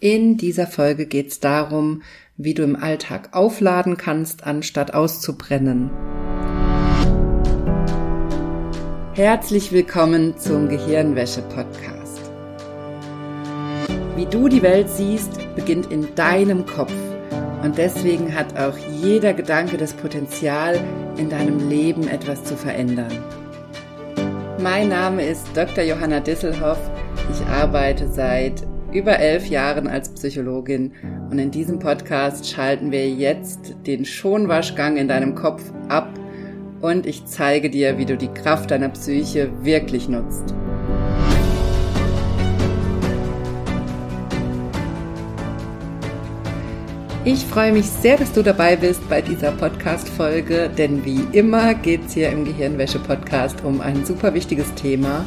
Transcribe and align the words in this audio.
In 0.00 0.36
dieser 0.36 0.68
Folge 0.68 1.06
geht 1.06 1.26
es 1.32 1.40
darum, 1.40 2.02
wie 2.36 2.54
du 2.54 2.62
im 2.62 2.76
Alltag 2.76 3.30
aufladen 3.32 3.96
kannst, 3.96 4.44
anstatt 4.44 4.94
auszubrennen. 4.94 5.90
Herzlich 9.14 9.72
willkommen 9.72 10.38
zum 10.38 10.68
Gehirnwäsche-Podcast. 10.68 12.30
Wie 14.14 14.26
du 14.26 14.48
die 14.48 14.62
Welt 14.62 14.88
siehst, 14.88 15.32
beginnt 15.56 15.90
in 15.90 16.14
deinem 16.14 16.64
Kopf. 16.64 16.94
Und 17.64 17.76
deswegen 17.76 18.32
hat 18.36 18.56
auch 18.56 18.78
jeder 19.02 19.34
Gedanke 19.34 19.78
das 19.78 19.94
Potenzial, 19.94 20.78
in 21.16 21.28
deinem 21.28 21.68
Leben 21.68 22.06
etwas 22.06 22.44
zu 22.44 22.56
verändern. 22.56 23.24
Mein 24.60 24.90
Name 24.90 25.24
ist 25.24 25.48
Dr. 25.54 25.82
Johanna 25.82 26.20
Disselhoff. 26.20 26.78
Ich 27.32 27.44
arbeite 27.46 28.06
seit 28.06 28.62
über 28.92 29.18
elf 29.18 29.46
Jahren 29.46 29.86
als 29.86 30.08
Psychologin. 30.10 30.92
Und 31.30 31.38
in 31.38 31.50
diesem 31.50 31.78
Podcast 31.78 32.48
schalten 32.48 32.90
wir 32.90 33.08
jetzt 33.08 33.74
den 33.86 34.04
Schonwaschgang 34.04 34.96
in 34.96 35.08
deinem 35.08 35.34
Kopf 35.34 35.62
ab. 35.88 36.08
Und 36.80 37.06
ich 37.06 37.26
zeige 37.26 37.70
dir, 37.70 37.98
wie 37.98 38.06
du 38.06 38.16
die 38.16 38.28
Kraft 38.28 38.70
deiner 38.70 38.88
Psyche 38.90 39.50
wirklich 39.62 40.08
nutzt. 40.08 40.54
Ich 47.24 47.44
freue 47.44 47.72
mich 47.72 47.84
sehr, 47.84 48.16
dass 48.16 48.32
du 48.32 48.42
dabei 48.42 48.76
bist 48.76 49.06
bei 49.10 49.20
dieser 49.20 49.52
Podcast-Folge, 49.52 50.70
denn 50.70 51.04
wie 51.04 51.20
immer 51.32 51.74
geht 51.74 52.06
es 52.06 52.14
hier 52.14 52.30
im 52.30 52.46
Gehirnwäsche-Podcast 52.46 53.64
um 53.64 53.82
ein 53.82 54.06
super 54.06 54.32
wichtiges 54.32 54.72
Thema, 54.76 55.26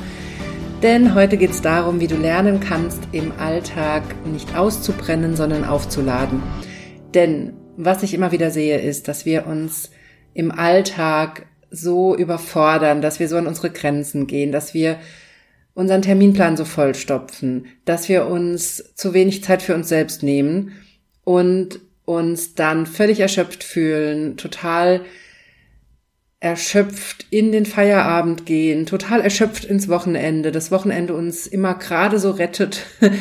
denn 0.81 1.13
heute 1.13 1.38
geht 1.38 1.52
es 1.52 1.62
darum, 1.62 1.99
wie 1.99 2.08
du 2.08 2.16
lernen 2.16 2.59
kannst, 2.59 3.02
im 3.12 3.31
Alltag 3.38 4.03
nicht 4.26 4.55
auszubrennen, 4.55 5.35
sondern 5.35 5.63
aufzuladen. 5.63 6.41
Denn 7.13 7.53
was 7.77 8.03
ich 8.03 8.13
immer 8.13 8.31
wieder 8.31 8.49
sehe, 8.49 8.80
ist, 8.80 9.08
dass 9.08 9.25
wir 9.25 9.45
uns 9.45 9.92
im 10.33 10.52
Alltag 10.52 11.45
so 11.70 12.16
überfordern, 12.16 13.02
dass 13.02 13.20
wir 13.20 13.28
so 13.28 13.38
an 13.38 13.47
unsere 13.47 13.70
Grenzen 13.70 14.25
gehen, 14.28 14.52
dass 14.52 14.73
wir 14.73 14.97
unseren 15.73 16.02
Terminplan 16.02 16.58
so 16.58 16.66
vollstopfen, 16.66 17.67
dass 17.86 18.09
wir 18.09 18.25
uns 18.25 18.94
zu 18.95 19.14
wenig 19.14 19.44
Zeit 19.44 19.61
für 19.61 19.75
uns 19.75 19.88
selbst 19.88 20.23
nehmen 20.23 20.73
und 21.23 21.80
uns 22.05 22.55
dann 22.55 22.86
völlig 22.86 23.20
erschöpft 23.20 23.64
fühlen, 23.64 24.36
total 24.36 25.02
erschöpft 26.42 27.28
in 27.30 27.52
den 27.52 27.66
Feierabend 27.66 28.45
gehen, 28.45 28.86
total 28.86 29.22
erschöpft 29.22 29.64
ins 29.64 29.88
Wochenende, 29.88 30.52
das 30.52 30.72
Wochenende 30.72 31.14
uns 31.14 31.48
immer 31.48 31.75
gerade 31.75 32.20
so 32.20 32.31
rettet. 32.31 32.86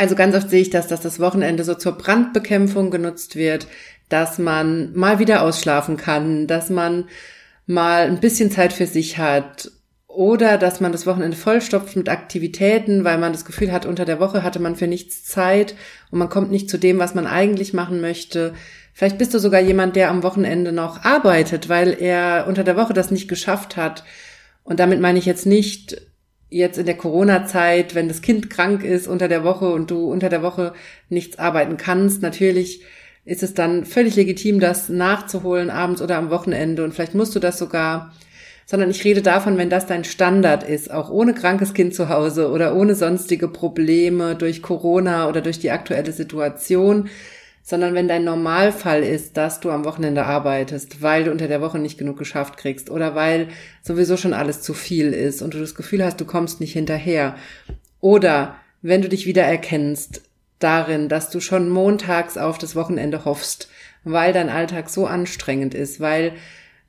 Also 0.00 0.16
ganz 0.16 0.34
oft 0.34 0.50
sehe 0.50 0.62
ich 0.62 0.70
das, 0.70 0.88
dass 0.88 1.00
das 1.00 1.20
Wochenende 1.20 1.62
so 1.62 1.72
zur 1.76 1.92
Brandbekämpfung 1.92 2.90
genutzt 2.90 3.36
wird, 3.36 3.68
dass 4.08 4.36
man 4.36 4.92
mal 4.96 5.20
wieder 5.20 5.42
ausschlafen 5.42 5.96
kann, 5.96 6.48
dass 6.48 6.70
man 6.70 7.04
mal 7.66 8.08
ein 8.08 8.18
bisschen 8.18 8.50
Zeit 8.50 8.72
für 8.72 8.88
sich 8.88 9.18
hat 9.18 9.70
oder 10.08 10.58
dass 10.58 10.80
man 10.80 10.90
das 10.90 11.06
Wochenende 11.06 11.36
vollstopft 11.36 11.94
mit 11.94 12.08
Aktivitäten, 12.08 13.04
weil 13.04 13.18
man 13.18 13.30
das 13.30 13.44
Gefühl 13.44 13.70
hat, 13.70 13.86
unter 13.86 14.04
der 14.04 14.18
Woche 14.18 14.42
hatte 14.42 14.58
man 14.58 14.74
für 14.74 14.88
nichts 14.88 15.24
Zeit 15.24 15.76
und 16.10 16.18
man 16.18 16.30
kommt 16.30 16.50
nicht 16.50 16.68
zu 16.68 16.78
dem, 16.78 16.98
was 16.98 17.14
man 17.14 17.28
eigentlich 17.28 17.72
machen 17.72 18.00
möchte. 18.00 18.54
Vielleicht 18.96 19.18
bist 19.18 19.34
du 19.34 19.38
sogar 19.38 19.60
jemand, 19.60 19.94
der 19.94 20.08
am 20.08 20.22
Wochenende 20.22 20.72
noch 20.72 21.04
arbeitet, 21.04 21.68
weil 21.68 21.94
er 22.00 22.46
unter 22.48 22.64
der 22.64 22.78
Woche 22.78 22.94
das 22.94 23.10
nicht 23.10 23.28
geschafft 23.28 23.76
hat. 23.76 24.04
Und 24.64 24.80
damit 24.80 25.02
meine 25.02 25.18
ich 25.18 25.26
jetzt 25.26 25.44
nicht 25.44 26.00
jetzt 26.48 26.78
in 26.78 26.86
der 26.86 26.96
Corona-Zeit, 26.96 27.94
wenn 27.94 28.08
das 28.08 28.22
Kind 28.22 28.48
krank 28.48 28.82
ist 28.82 29.06
unter 29.06 29.28
der 29.28 29.44
Woche 29.44 29.70
und 29.70 29.90
du 29.90 30.10
unter 30.10 30.30
der 30.30 30.40
Woche 30.40 30.72
nichts 31.10 31.38
arbeiten 31.38 31.76
kannst. 31.76 32.22
Natürlich 32.22 32.84
ist 33.26 33.42
es 33.42 33.52
dann 33.52 33.84
völlig 33.84 34.16
legitim, 34.16 34.60
das 34.60 34.88
nachzuholen 34.88 35.68
abends 35.68 36.00
oder 36.00 36.16
am 36.16 36.30
Wochenende. 36.30 36.82
Und 36.82 36.94
vielleicht 36.94 37.14
musst 37.14 37.34
du 37.34 37.38
das 37.38 37.58
sogar 37.58 38.14
sondern 38.68 38.90
ich 38.90 39.04
rede 39.04 39.22
davon, 39.22 39.58
wenn 39.58 39.70
das 39.70 39.86
dein 39.86 40.04
Standard 40.04 40.64
ist, 40.64 40.90
auch 40.90 41.08
ohne 41.10 41.34
krankes 41.34 41.72
Kind 41.72 41.94
zu 41.94 42.08
Hause 42.08 42.50
oder 42.50 42.74
ohne 42.74 42.94
sonstige 42.96 43.46
Probleme 43.46 44.34
durch 44.34 44.60
Corona 44.62 45.28
oder 45.28 45.40
durch 45.42 45.60
die 45.60 45.70
aktuelle 45.70 46.12
Situation, 46.12 47.10
sondern 47.68 47.94
wenn 47.94 48.06
dein 48.06 48.22
Normalfall 48.22 49.02
ist, 49.02 49.36
dass 49.36 49.58
du 49.58 49.72
am 49.72 49.84
Wochenende 49.84 50.24
arbeitest, 50.24 51.02
weil 51.02 51.24
du 51.24 51.32
unter 51.32 51.48
der 51.48 51.60
Woche 51.60 51.80
nicht 51.80 51.98
genug 51.98 52.16
geschafft 52.16 52.56
kriegst 52.56 52.90
oder 52.90 53.16
weil 53.16 53.48
sowieso 53.82 54.16
schon 54.16 54.34
alles 54.34 54.62
zu 54.62 54.72
viel 54.72 55.12
ist 55.12 55.42
und 55.42 55.52
du 55.52 55.58
das 55.58 55.74
Gefühl 55.74 56.04
hast, 56.04 56.20
du 56.20 56.24
kommst 56.24 56.60
nicht 56.60 56.74
hinterher. 56.74 57.34
Oder 58.00 58.54
wenn 58.82 59.02
du 59.02 59.08
dich 59.08 59.26
wieder 59.26 59.42
erkennst 59.42 60.22
darin, 60.60 61.08
dass 61.08 61.28
du 61.30 61.40
schon 61.40 61.68
montags 61.68 62.38
auf 62.38 62.56
das 62.56 62.76
Wochenende 62.76 63.24
hoffst, 63.24 63.68
weil 64.04 64.32
dein 64.32 64.48
Alltag 64.48 64.88
so 64.88 65.04
anstrengend 65.08 65.74
ist, 65.74 65.98
weil 65.98 66.34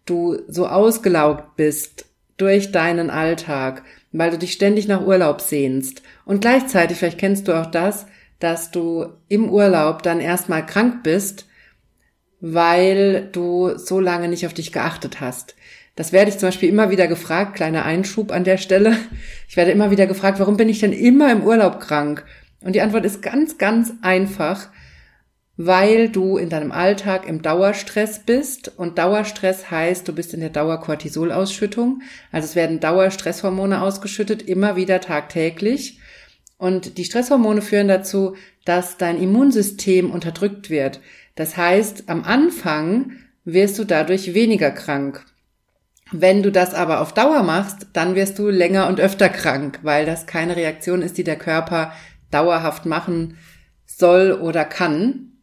du 0.06 0.38
so 0.48 0.68
ausgelaugt 0.68 1.56
bist 1.56 2.06
durch 2.38 2.72
deinen 2.72 3.10
Alltag, 3.10 3.82
weil 4.12 4.30
du 4.30 4.38
dich 4.38 4.54
ständig 4.54 4.88
nach 4.88 5.02
Urlaub 5.02 5.42
sehnst 5.42 6.04
und 6.24 6.42
gleichzeitig, 6.42 7.00
vielleicht 7.00 7.18
kennst 7.18 7.48
du 7.48 7.60
auch 7.60 7.66
das, 7.66 8.06
dass 8.40 8.72
du 8.72 9.08
im 9.28 9.50
Urlaub 9.50 10.04
dann 10.04 10.20
erstmal 10.20 10.66
krank 10.66 11.04
bist, 11.04 11.48
weil 12.40 13.30
du 13.32 13.78
so 13.78 14.00
lange 14.00 14.28
nicht 14.28 14.46
auf 14.46 14.54
dich 14.54 14.72
geachtet 14.72 15.20
hast. 15.22 15.56
Das 15.96 16.12
werde 16.12 16.30
ich 16.30 16.38
zum 16.38 16.50
Beispiel 16.50 16.70
immer 16.70 16.92
wieder 16.92 17.08
gefragt, 17.08 17.56
kleiner 17.56 17.84
Einschub 17.84 18.32
an 18.32 18.44
der 18.44 18.58
Stelle. 18.58 18.96
Ich 19.50 19.58
werde 19.58 19.72
immer 19.72 19.90
wieder 19.90 20.06
gefragt, 20.06 20.40
warum 20.40 20.56
bin 20.56 20.70
ich 20.70 20.80
denn 20.80 20.94
immer 20.94 21.32
im 21.32 21.44
Urlaub 21.44 21.80
krank? 21.80 22.24
Und 22.62 22.74
die 22.74 22.82
Antwort 22.82 23.06
ist 23.06 23.24
ganz, 23.24 23.58
ganz 23.58 23.94
einfach, 24.02 24.70
weil 25.56 26.10
du 26.10 26.38
in 26.38 26.50
deinem 26.50 26.72
Alltag 26.72 27.28
im 27.28 27.42
Dauerstress 27.42 28.20
bist. 28.20 28.72
Und 28.78 29.00
Dauerstress 29.00 29.72
heißt, 29.72 30.08
du 30.08 30.14
bist 30.14 30.36
in 30.36 30.40
der 30.40 30.52
Dauerkortisolausschüttung. 30.52 32.04
Also 32.32 32.46
es 32.46 32.56
werden 32.56 32.80
Dauerstresshormone 32.80 33.82
ausgeschüttet, 33.82 34.44
immer 34.44 34.76
wieder 34.76 35.02
tagtäglich. 35.02 35.97
Und 36.58 36.98
die 36.98 37.06
Stresshormone 37.06 37.62
führen 37.62 37.88
dazu, 37.88 38.36
dass 38.66 38.98
dein 38.98 39.22
Immunsystem 39.22 40.12
unterdrückt 40.12 40.70
wird. 40.70 41.00
Das 41.36 41.56
heißt, 41.56 42.10
am 42.10 42.24
Anfang 42.24 43.12
wirst 43.46 43.78
du 43.80 43.84
dadurch 43.84 44.34
weniger 44.34 44.72
krank. 44.72 45.24
Wenn 46.12 46.42
du 46.42 46.52
das 46.52 46.74
aber 46.74 47.02
auf 47.02 47.14
Dauer 47.14 47.44
machst, 47.44 47.88
dann 47.94 48.16
wirst 48.16 48.40
du 48.40 48.50
länger 48.50 48.88
und 48.88 49.00
öfter 49.00 49.30
krank, 49.30 49.80
weil 49.84 50.06
das 50.06 50.26
keine 50.26 50.56
Reaktion 50.56 51.02
ist, 51.02 51.18
die 51.18 51.24
der 51.24 51.36
Körper 51.36 51.92
dauerhaft 52.32 52.86
machen 52.86 53.38
soll 53.86 54.32
oder 54.32 54.66
kann. 54.66 55.34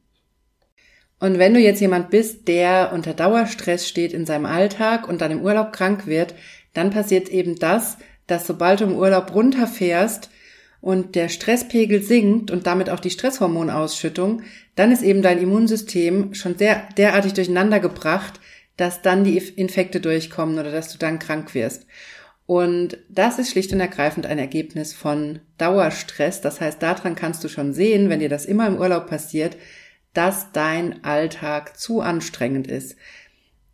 Und 1.20 1.38
wenn 1.38 1.54
du 1.54 1.60
jetzt 1.60 1.80
jemand 1.80 2.10
bist, 2.10 2.48
der 2.48 2.92
unter 2.92 3.14
Dauerstress 3.14 3.88
steht 3.88 4.12
in 4.12 4.26
seinem 4.26 4.46
Alltag 4.46 5.08
und 5.08 5.20
dann 5.20 5.30
im 5.30 5.42
Urlaub 5.42 5.72
krank 5.72 6.06
wird, 6.06 6.34
dann 6.72 6.90
passiert 6.90 7.28
eben 7.28 7.56
das, 7.58 7.98
dass 8.26 8.46
sobald 8.46 8.80
du 8.80 8.84
im 8.84 8.96
Urlaub 8.96 9.34
runterfährst, 9.34 10.30
und 10.84 11.14
der 11.14 11.30
Stresspegel 11.30 12.02
sinkt 12.02 12.50
und 12.50 12.66
damit 12.66 12.90
auch 12.90 13.00
die 13.00 13.08
Stresshormonausschüttung, 13.08 14.42
dann 14.74 14.92
ist 14.92 15.02
eben 15.02 15.22
dein 15.22 15.38
Immunsystem 15.38 16.34
schon 16.34 16.58
sehr 16.58 16.86
derartig 16.98 17.32
durcheinander 17.32 17.80
gebracht, 17.80 18.38
dass 18.76 19.00
dann 19.00 19.24
die 19.24 19.38
Infekte 19.38 19.98
durchkommen 19.98 20.58
oder 20.58 20.70
dass 20.70 20.92
du 20.92 20.98
dann 20.98 21.18
krank 21.18 21.54
wirst. 21.54 21.86
Und 22.44 22.98
das 23.08 23.38
ist 23.38 23.50
schlicht 23.52 23.72
und 23.72 23.80
ergreifend 23.80 24.26
ein 24.26 24.38
Ergebnis 24.38 24.92
von 24.92 25.38
Dauerstress. 25.56 26.42
Das 26.42 26.60
heißt, 26.60 26.82
daran 26.82 27.14
kannst 27.14 27.42
du 27.42 27.48
schon 27.48 27.72
sehen, 27.72 28.10
wenn 28.10 28.20
dir 28.20 28.28
das 28.28 28.44
immer 28.44 28.66
im 28.66 28.76
Urlaub 28.76 29.06
passiert, 29.06 29.56
dass 30.12 30.52
dein 30.52 31.02
Alltag 31.02 31.78
zu 31.78 32.02
anstrengend 32.02 32.66
ist. 32.66 32.96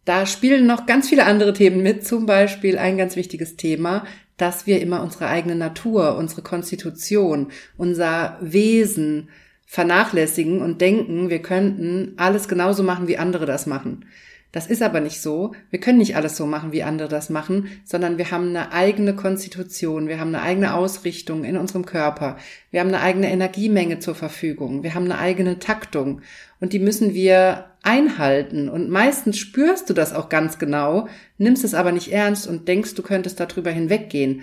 Da 0.05 0.27
spielen 0.27 0.65
noch 0.65 0.87
ganz 0.87 1.09
viele 1.09 1.27
andere 1.27 1.55
Themen 1.55 1.83
mit, 1.83 2.07
zum 2.07 2.27
Beispiel 2.27 2.79
ein 2.79 2.97
ganz 2.97 3.17
wichtiges 3.17 3.57
Thema, 3.57 4.07
dass 4.41 4.67
wir 4.67 4.81
immer 4.81 5.03
unsere 5.03 5.29
eigene 5.29 5.55
Natur, 5.55 6.17
unsere 6.17 6.43
Konstitution, 6.43 7.51
unser 7.77 8.39
Wesen 8.41 9.29
vernachlässigen 9.67 10.63
und 10.63 10.81
denken, 10.81 11.31
wir 11.31 11.43
könnten 11.43 12.15
alles 12.17 12.49
genauso 12.49 12.83
machen, 12.83 13.07
wie 13.07 13.19
andere 13.19 13.47
das 13.47 13.67
machen. 13.67 14.07
Das 14.53 14.67
ist 14.67 14.83
aber 14.83 15.01
nicht 15.01 15.21
so. 15.21 15.53
Wir 15.71 15.79
können 15.79 15.99
nicht 15.99 16.17
alles 16.17 16.37
so 16.37 16.45
machen, 16.45 16.73
wie 16.73 16.83
andere 16.83 17.09
das 17.09 17.31
machen, 17.31 17.69
sondern 17.85 18.19
wir 18.19 18.33
haben 18.33 18.49
eine 18.49 18.73
eigene 18.73 19.15
Konstitution, 19.15 20.09
wir 20.09 20.19
haben 20.19 20.35
eine 20.35 20.43
eigene 20.43 20.75
Ausrichtung 20.75 21.45
in 21.45 21.57
unserem 21.57 21.87
Körper, 21.87 22.37
wir 22.73 22.81
haben 22.81 22.89
eine 22.89 23.01
eigene 23.01 23.31
Energiemenge 23.31 24.01
zur 24.01 24.17
Verfügung, 24.17 24.83
wir 24.83 24.95
haben 24.95 25.05
eine 25.05 25.19
eigene 25.19 25.61
Taktung 25.61 26.23
und 26.59 26.73
die 26.73 26.81
müssen 26.81 27.15
wir 27.15 27.67
einhalten. 27.83 28.69
Und 28.69 28.91
meistens 28.91 29.39
spürst 29.39 29.89
du 29.89 29.95
das 29.95 30.13
auch 30.13 30.29
ganz 30.29 30.59
genau, 30.59 31.09
nimmst 31.39 31.65
es 31.65 31.75
aber 31.75 31.93
nicht 31.93 32.13
ernst 32.13 32.49
und 32.49 32.67
denkst, 32.67 32.95
du 32.95 33.03
könntest 33.03 33.39
darüber 33.39 33.71
hinweggehen. 33.71 34.43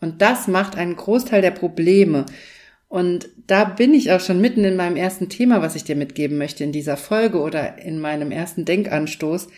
Und 0.00 0.22
das 0.22 0.46
macht 0.46 0.76
einen 0.76 0.94
Großteil 0.94 1.42
der 1.42 1.50
Probleme. 1.50 2.26
Und 2.88 3.28
da 3.46 3.64
bin 3.64 3.92
ich 3.92 4.12
auch 4.12 4.20
schon 4.20 4.40
mitten 4.40 4.64
in 4.64 4.76
meinem 4.76 4.96
ersten 4.96 5.28
Thema, 5.28 5.60
was 5.60 5.76
ich 5.76 5.84
dir 5.84 5.96
mitgeben 5.96 6.38
möchte 6.38 6.64
in 6.64 6.72
dieser 6.72 6.96
Folge 6.96 7.38
oder 7.38 7.78
in 7.78 8.00
meinem 8.00 8.30
ersten 8.30 8.64
Denkanstoß, 8.64 9.48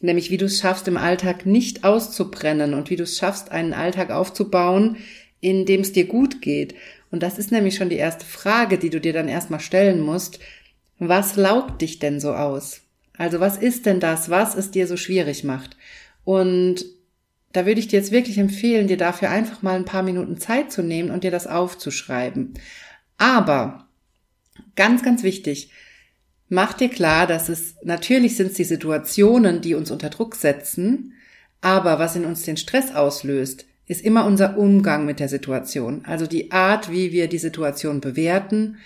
nämlich 0.00 0.30
wie 0.30 0.36
du 0.36 0.46
es 0.46 0.58
schaffst, 0.58 0.88
im 0.88 0.96
Alltag 0.96 1.46
nicht 1.46 1.84
auszubrennen 1.84 2.74
und 2.74 2.90
wie 2.90 2.96
du 2.96 3.04
es 3.04 3.16
schaffst, 3.16 3.52
einen 3.52 3.72
Alltag 3.72 4.10
aufzubauen, 4.10 4.96
in 5.40 5.64
dem 5.64 5.82
es 5.82 5.92
dir 5.92 6.06
gut 6.06 6.42
geht. 6.42 6.74
Und 7.12 7.22
das 7.22 7.38
ist 7.38 7.52
nämlich 7.52 7.76
schon 7.76 7.88
die 7.88 7.96
erste 7.96 8.24
Frage, 8.24 8.78
die 8.78 8.90
du 8.90 9.00
dir 9.00 9.12
dann 9.12 9.28
erstmal 9.28 9.60
stellen 9.60 10.00
musst. 10.00 10.40
Was 10.98 11.36
laugt 11.36 11.82
dich 11.82 12.00
denn 12.00 12.18
so 12.18 12.32
aus? 12.32 12.80
Also 13.16 13.38
was 13.38 13.58
ist 13.58 13.86
denn 13.86 14.00
das, 14.00 14.30
was 14.30 14.56
es 14.56 14.70
dir 14.72 14.88
so 14.88 14.96
schwierig 14.96 15.44
macht? 15.44 15.76
Und 16.24 16.84
da 17.52 17.66
würde 17.66 17.80
ich 17.80 17.88
dir 17.88 17.98
jetzt 17.98 18.12
wirklich 18.12 18.38
empfehlen, 18.38 18.86
dir 18.86 18.96
dafür 18.96 19.30
einfach 19.30 19.62
mal 19.62 19.76
ein 19.76 19.84
paar 19.84 20.02
Minuten 20.02 20.38
Zeit 20.38 20.72
zu 20.72 20.82
nehmen 20.82 21.10
und 21.10 21.24
dir 21.24 21.30
das 21.30 21.46
aufzuschreiben. 21.46 22.54
Aber 23.18 23.88
ganz, 24.76 25.02
ganz 25.02 25.22
wichtig, 25.22 25.70
mach 26.48 26.72
dir 26.72 26.88
klar, 26.88 27.26
dass 27.26 27.48
es 27.48 27.76
natürlich 27.82 28.36
sind 28.36 28.50
es 28.50 28.56
die 28.56 28.64
Situationen, 28.64 29.60
die 29.60 29.74
uns 29.74 29.90
unter 29.90 30.10
Druck 30.10 30.34
setzen, 30.34 31.14
aber 31.60 31.98
was 31.98 32.16
in 32.16 32.24
uns 32.24 32.42
den 32.42 32.56
Stress 32.56 32.94
auslöst, 32.94 33.66
ist 33.86 34.04
immer 34.04 34.24
unser 34.24 34.56
Umgang 34.56 35.04
mit 35.04 35.20
der 35.20 35.28
Situation. 35.28 36.04
Also 36.04 36.26
die 36.26 36.50
Art, 36.50 36.90
wie 36.90 37.12
wir 37.12 37.28
die 37.28 37.38
Situation 37.38 38.00
bewerten, 38.00 38.78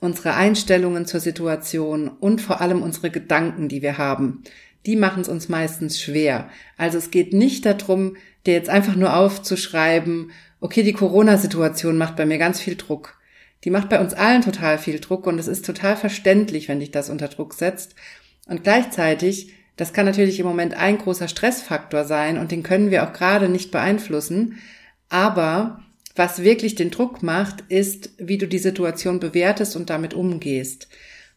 unsere 0.00 0.34
Einstellungen 0.34 1.06
zur 1.06 1.20
Situation 1.20 2.08
und 2.08 2.40
vor 2.40 2.60
allem 2.60 2.82
unsere 2.82 3.10
Gedanken, 3.10 3.68
die 3.68 3.80
wir 3.80 3.96
haben. 3.96 4.42
Die 4.86 4.96
machen 4.96 5.22
es 5.22 5.28
uns 5.28 5.48
meistens 5.48 6.00
schwer. 6.00 6.48
Also 6.76 6.98
es 6.98 7.10
geht 7.10 7.32
nicht 7.32 7.64
darum, 7.66 8.16
dir 8.46 8.54
jetzt 8.54 8.68
einfach 8.68 8.96
nur 8.96 9.16
aufzuschreiben, 9.16 10.30
okay, 10.60 10.82
die 10.82 10.92
Corona-Situation 10.92 11.96
macht 11.96 12.16
bei 12.16 12.26
mir 12.26 12.38
ganz 12.38 12.60
viel 12.60 12.76
Druck. 12.76 13.18
Die 13.64 13.70
macht 13.70 13.88
bei 13.88 14.00
uns 14.00 14.12
allen 14.12 14.42
total 14.42 14.78
viel 14.78 15.00
Druck 15.00 15.26
und 15.26 15.38
es 15.38 15.46
ist 15.46 15.64
total 15.64 15.96
verständlich, 15.96 16.68
wenn 16.68 16.80
dich 16.80 16.90
das 16.90 17.08
unter 17.08 17.28
Druck 17.28 17.54
setzt. 17.54 17.94
Und 18.46 18.62
gleichzeitig 18.62 19.54
das 19.76 19.92
kann 19.92 20.06
natürlich 20.06 20.38
im 20.38 20.46
Moment 20.46 20.74
ein 20.74 20.98
großer 20.98 21.28
Stressfaktor 21.28 22.04
sein 22.04 22.38
und 22.38 22.52
den 22.52 22.62
können 22.62 22.90
wir 22.90 23.04
auch 23.04 23.12
gerade 23.12 23.48
nicht 23.48 23.70
beeinflussen. 23.70 24.58
Aber 25.08 25.82
was 26.14 26.42
wirklich 26.42 26.76
den 26.76 26.90
Druck 26.90 27.22
macht, 27.22 27.62
ist, 27.68 28.10
wie 28.18 28.38
du 28.38 28.46
die 28.46 28.58
Situation 28.58 29.18
bewertest 29.18 29.74
und 29.74 29.90
damit 29.90 30.14
umgehst. 30.14 30.88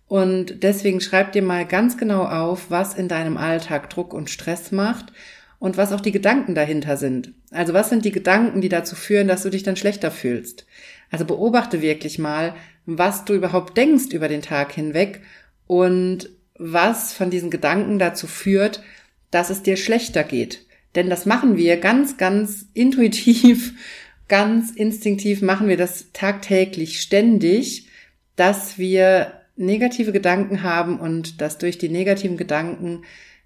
Und 0.07 0.63
deswegen 0.63 1.01
schreib 1.01 1.33
dir 1.33 1.41
mal 1.41 1.65
ganz 1.65 1.97
genau 1.97 2.23
auf, 2.23 2.69
was 2.69 2.93
in 2.93 3.07
deinem 3.07 3.37
Alltag 3.37 3.89
Druck 3.89 4.13
und 4.13 4.29
Stress 4.29 4.71
macht 4.71 5.11
und 5.59 5.75
was 5.75 5.91
auch 5.91 6.01
die 6.01 6.11
Gedanken 6.11 6.55
dahinter 6.55 6.97
sind. 6.97 7.33
Also 7.51 7.73
was 7.73 7.89
sind 7.89 8.05
die 8.05 8.11
Gedanken, 8.11 8.61
die 8.61 8.69
dazu 8.69 8.95
führen, 8.95 9.27
dass 9.27 9.43
du 9.43 9.49
dich 9.49 9.63
dann 9.63 9.75
schlechter 9.75 10.11
fühlst? 10.11 10.65
Also 11.11 11.25
beobachte 11.25 11.81
wirklich 11.81 12.19
mal, 12.19 12.55
was 12.85 13.25
du 13.25 13.33
überhaupt 13.33 13.75
denkst 13.77 14.11
über 14.11 14.27
den 14.27 14.41
Tag 14.41 14.71
hinweg 14.71 15.21
und 15.65 16.29
was 16.57 17.13
von 17.13 17.29
diesen 17.29 17.49
Gedanken 17.49 17.99
dazu 17.99 18.27
führt, 18.27 18.81
dass 19.29 19.49
es 19.49 19.61
dir 19.61 19.77
schlechter 19.77 20.23
geht. 20.23 20.65
Denn 20.95 21.09
das 21.09 21.25
machen 21.25 21.57
wir 21.57 21.77
ganz, 21.77 22.17
ganz 22.17 22.65
intuitiv, 22.73 23.73
ganz 24.27 24.71
instinktiv 24.71 25.41
machen 25.41 25.67
wir 25.67 25.77
das 25.77 26.11
tagtäglich 26.13 27.01
ständig, 27.01 27.87
dass 28.35 28.77
wir 28.77 29.36
negative 29.57 30.11
Gedanken 30.11 30.63
haben 30.63 30.99
und 30.99 31.41
dass 31.41 31.57
durch 31.57 31.77
die 31.77 31.89
negativen 31.89 32.37
Gedanken 32.37 33.03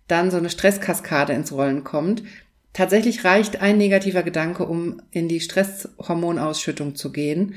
dann 0.08 0.30
so 0.30 0.38
eine 0.38 0.50
Stresskaskade 0.50 1.34
ins 1.34 1.52
Rollen 1.52 1.84
kommt. 1.84 2.24
Tatsächlich 2.74 3.24
reicht 3.26 3.62
ein 3.62 3.78
negativer 3.78 4.24
Gedanke, 4.24 4.66
um 4.66 5.02
in 5.12 5.28
die 5.28 5.40
Stresshormonausschüttung 5.40 6.96
zu 6.96 7.12
gehen 7.12 7.56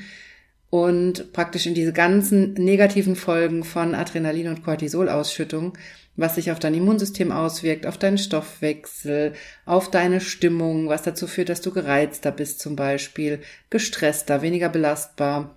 und 0.70 1.32
praktisch 1.32 1.66
in 1.66 1.74
diese 1.74 1.92
ganzen 1.92 2.54
negativen 2.54 3.14
Folgen 3.14 3.62
von 3.62 3.94
Adrenalin- 3.94 4.48
und 4.48 4.64
Cortisolausschüttung, 4.64 5.78
was 6.16 6.34
sich 6.34 6.50
auf 6.50 6.58
dein 6.58 6.74
Immunsystem 6.74 7.30
auswirkt, 7.30 7.86
auf 7.86 7.96
deinen 7.96 8.18
Stoffwechsel, 8.18 9.34
auf 9.66 9.88
deine 9.88 10.20
Stimmung, 10.20 10.88
was 10.88 11.02
dazu 11.02 11.28
führt, 11.28 11.48
dass 11.48 11.60
du 11.60 11.70
gereizter 11.70 12.32
bist 12.32 12.58
zum 12.58 12.74
Beispiel, 12.74 13.40
gestresster, 13.70 14.42
weniger 14.42 14.68
belastbar. 14.68 15.56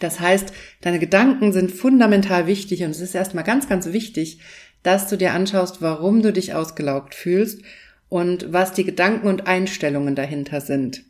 Das 0.00 0.20
heißt, 0.20 0.52
deine 0.80 0.98
Gedanken 0.98 1.52
sind 1.52 1.72
fundamental 1.72 2.46
wichtig 2.46 2.82
und 2.82 2.90
es 2.90 3.00
ist 3.00 3.14
erstmal 3.14 3.44
ganz, 3.44 3.68
ganz 3.68 3.92
wichtig, 3.92 4.38
dass 4.82 5.08
du 5.08 5.16
dir 5.16 5.32
anschaust, 5.32 5.80
warum 5.80 6.22
du 6.22 6.32
dich 6.32 6.54
ausgelaugt 6.54 7.14
fühlst 7.14 7.62
und 8.08 8.52
was 8.52 8.72
die 8.72 8.84
Gedanken 8.84 9.28
und 9.28 9.46
Einstellungen 9.46 10.14
dahinter 10.14 10.60
sind. 10.60 11.04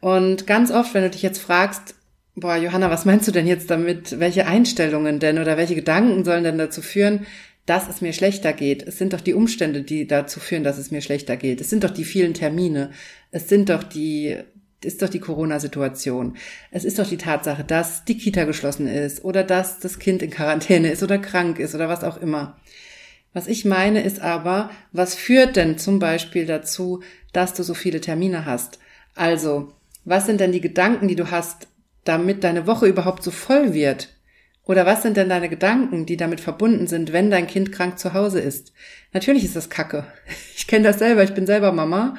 Und 0.00 0.46
ganz 0.46 0.70
oft, 0.70 0.94
wenn 0.94 1.04
du 1.04 1.10
dich 1.10 1.22
jetzt 1.22 1.40
fragst, 1.40 1.94
Boah, 2.36 2.56
Johanna, 2.56 2.90
was 2.90 3.04
meinst 3.04 3.28
du 3.28 3.32
denn 3.32 3.46
jetzt 3.46 3.70
damit? 3.70 4.18
Welche 4.18 4.46
Einstellungen 4.46 5.20
denn 5.20 5.38
oder 5.38 5.56
welche 5.56 5.76
Gedanken 5.76 6.24
sollen 6.24 6.42
denn 6.42 6.58
dazu 6.58 6.82
führen, 6.82 7.26
dass 7.64 7.88
es 7.88 8.00
mir 8.00 8.12
schlechter 8.12 8.52
geht? 8.52 8.82
Es 8.82 8.98
sind 8.98 9.12
doch 9.12 9.20
die 9.20 9.34
Umstände, 9.34 9.82
die 9.82 10.08
dazu 10.08 10.40
führen, 10.40 10.64
dass 10.64 10.76
es 10.76 10.90
mir 10.90 11.00
schlechter 11.00 11.36
geht. 11.36 11.60
Es 11.60 11.70
sind 11.70 11.84
doch 11.84 11.92
die 11.92 12.04
vielen 12.04 12.34
Termine. 12.34 12.90
Es 13.30 13.48
sind 13.48 13.68
doch 13.68 13.84
die, 13.84 14.38
ist 14.84 15.02
doch 15.02 15.08
die 15.08 15.20
Corona-Situation. 15.20 16.36
Es 16.70 16.84
ist 16.84 16.98
doch 16.98 17.08
die 17.08 17.16
Tatsache, 17.16 17.64
dass 17.64 18.04
die 18.04 18.18
Kita 18.18 18.44
geschlossen 18.44 18.86
ist 18.86 19.24
oder 19.24 19.44
dass 19.44 19.78
das 19.80 19.98
Kind 19.98 20.22
in 20.22 20.30
Quarantäne 20.30 20.90
ist 20.90 21.02
oder 21.02 21.18
krank 21.18 21.58
ist 21.58 21.74
oder 21.74 21.88
was 21.88 22.04
auch 22.04 22.16
immer. 22.16 22.56
Was 23.32 23.48
ich 23.48 23.64
meine 23.64 24.02
ist 24.02 24.20
aber, 24.20 24.70
was 24.92 25.14
führt 25.14 25.56
denn 25.56 25.76
zum 25.76 25.98
Beispiel 25.98 26.46
dazu, 26.46 27.02
dass 27.32 27.52
du 27.52 27.62
so 27.64 27.74
viele 27.74 28.00
Termine 28.00 28.46
hast? 28.46 28.78
Also, 29.14 29.72
was 30.04 30.26
sind 30.26 30.40
denn 30.40 30.52
die 30.52 30.60
Gedanken, 30.60 31.08
die 31.08 31.16
du 31.16 31.30
hast, 31.30 31.66
damit 32.04 32.44
deine 32.44 32.66
Woche 32.66 32.86
überhaupt 32.86 33.22
so 33.22 33.30
voll 33.30 33.74
wird? 33.74 34.10
Oder 34.66 34.86
was 34.86 35.02
sind 35.02 35.16
denn 35.16 35.28
deine 35.28 35.48
Gedanken, 35.48 36.06
die 36.06 36.16
damit 36.16 36.40
verbunden 36.40 36.86
sind, 36.86 37.12
wenn 37.12 37.30
dein 37.30 37.46
Kind 37.46 37.70
krank 37.72 37.98
zu 37.98 38.14
Hause 38.14 38.40
ist? 38.40 38.72
Natürlich 39.12 39.44
ist 39.44 39.56
das 39.56 39.70
Kacke. 39.70 40.06
Ich 40.56 40.68
kenne 40.68 40.84
das 40.84 40.98
selber, 40.98 41.22
ich 41.22 41.34
bin 41.34 41.44
selber 41.44 41.72
Mama. 41.72 42.16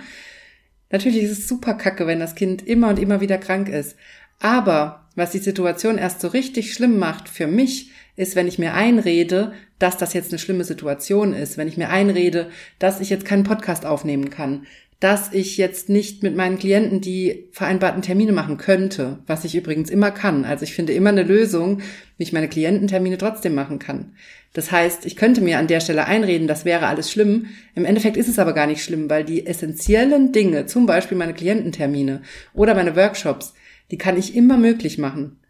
Natürlich 0.96 1.24
ist 1.24 1.40
es 1.40 1.48
super 1.50 1.74
Kacke, 1.74 2.08
wenn 2.08 2.22
das 2.22 2.36
Kind 2.36 2.66
immer 2.66 2.88
und 2.88 3.00
immer 3.00 3.20
wieder 3.20 3.38
krank 3.38 3.68
ist. 3.68 3.98
Aber 4.40 5.10
was 5.16 5.32
die 5.32 5.40
Situation 5.40 5.98
erst 5.98 6.22
so 6.22 6.30
richtig 6.30 6.74
schlimm 6.74 6.98
macht 7.00 7.28
für 7.28 7.48
mich, 7.48 7.92
ist, 8.16 8.38
wenn 8.38 8.48
ich 8.48 8.60
mir 8.60 8.74
einrede, 8.74 9.52
dass 9.78 9.98
das 9.98 10.14
jetzt 10.14 10.32
eine 10.32 10.40
schlimme 10.40 10.64
Situation 10.64 11.34
ist, 11.34 11.58
wenn 11.58 11.68
ich 11.68 11.76
mir 11.76 11.90
einrede, 11.90 12.50
dass 12.80 13.02
ich 13.02 13.10
jetzt 13.10 13.26
keinen 13.26 13.44
Podcast 13.44 13.86
aufnehmen 13.86 14.30
kann, 14.30 14.68
dass 15.00 15.34
ich 15.34 15.58
jetzt 15.58 15.90
nicht 15.90 16.24
mit 16.24 16.36
meinen 16.36 16.58
Klienten 16.58 17.02
die 17.02 17.50
vereinbarten 17.52 18.02
Termine 18.02 18.32
machen 18.32 18.58
könnte, 18.58 19.20
was 19.28 19.44
ich 19.44 19.56
übrigens 19.56 19.90
immer 19.90 20.12
kann. 20.12 20.46
Also 20.46 20.64
ich 20.64 20.74
finde 20.74 20.94
immer 20.94 21.10
eine 21.10 21.24
Lösung, 21.24 21.82
wie 22.18 22.24
ich 22.24 22.34
meine 22.34 22.48
Kliententermine 22.48 23.18
trotzdem 23.18 23.56
machen 23.56 23.78
kann. 23.80 24.14
Das 24.54 24.72
heißt, 24.72 25.06
ich 25.06 25.18
könnte 25.18 25.42
mir 25.42 25.60
an 25.60 25.68
der 25.68 25.82
Stelle 25.82 26.06
einreden, 26.06 26.48
das 26.48 26.64
wäre 26.64 26.88
alles 26.88 27.12
schlimm. 27.12 27.48
Im 27.76 27.84
Endeffekt 27.84 28.16
ist 28.16 28.30
es 28.30 28.40
aber 28.40 28.54
gar 28.54 28.68
nicht 28.68 28.84
schlimm, 28.84 29.10
weil 29.10 29.26
die 29.26 29.46
essentiellen 29.46 30.32
Dinge, 30.32 30.66
zum 30.66 30.86
Beispiel 30.86 31.18
meine 31.18 31.34
Kliententermine 31.34 32.22
oder 32.54 32.74
meine 32.74 32.96
Workshops, 32.96 33.54
die 33.92 33.98
kann 33.98 34.18
ich 34.18 34.34
immer 34.34 34.58
möglich 34.58 34.98
machen. 34.98 35.42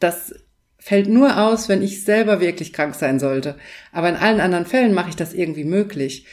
Das 0.00 0.34
fällt 0.78 1.08
nur 1.08 1.38
aus, 1.38 1.68
wenn 1.68 1.82
ich 1.82 2.04
selber 2.04 2.40
wirklich 2.40 2.72
krank 2.72 2.94
sein 2.94 3.18
sollte. 3.20 3.56
Aber 3.92 4.08
in 4.08 4.16
allen 4.16 4.40
anderen 4.40 4.64
Fällen 4.64 4.94
mache 4.94 5.10
ich 5.10 5.16
das 5.16 5.34
irgendwie 5.34 5.64
möglich. 5.64 6.24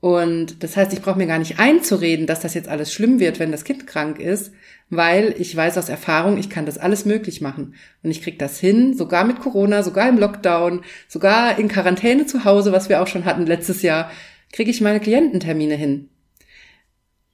Und 0.00 0.62
das 0.62 0.76
heißt, 0.76 0.92
ich 0.94 1.02
brauche 1.02 1.18
mir 1.18 1.26
gar 1.26 1.38
nicht 1.38 1.58
einzureden, 1.58 2.26
dass 2.26 2.40
das 2.40 2.54
jetzt 2.54 2.68
alles 2.68 2.92
schlimm 2.92 3.20
wird, 3.20 3.38
wenn 3.38 3.52
das 3.52 3.64
Kind 3.64 3.86
krank 3.86 4.18
ist, 4.18 4.52
weil 4.88 5.34
ich 5.38 5.54
weiß 5.54 5.76
aus 5.76 5.90
Erfahrung, 5.90 6.38
ich 6.38 6.48
kann 6.48 6.64
das 6.64 6.78
alles 6.78 7.04
möglich 7.04 7.42
machen. 7.42 7.74
Und 8.02 8.10
ich 8.10 8.22
krieg 8.22 8.38
das 8.38 8.58
hin, 8.58 8.96
sogar 8.96 9.24
mit 9.24 9.40
Corona, 9.40 9.82
sogar 9.82 10.08
im 10.08 10.18
Lockdown, 10.18 10.82
sogar 11.06 11.58
in 11.58 11.68
Quarantäne 11.68 12.24
zu 12.24 12.44
Hause, 12.44 12.72
was 12.72 12.88
wir 12.88 13.02
auch 13.02 13.06
schon 13.06 13.26
hatten 13.26 13.46
letztes 13.46 13.82
Jahr, 13.82 14.10
kriege 14.52 14.70
ich 14.70 14.80
meine 14.80 15.00
Kliententermine 15.00 15.74
hin. 15.74 16.08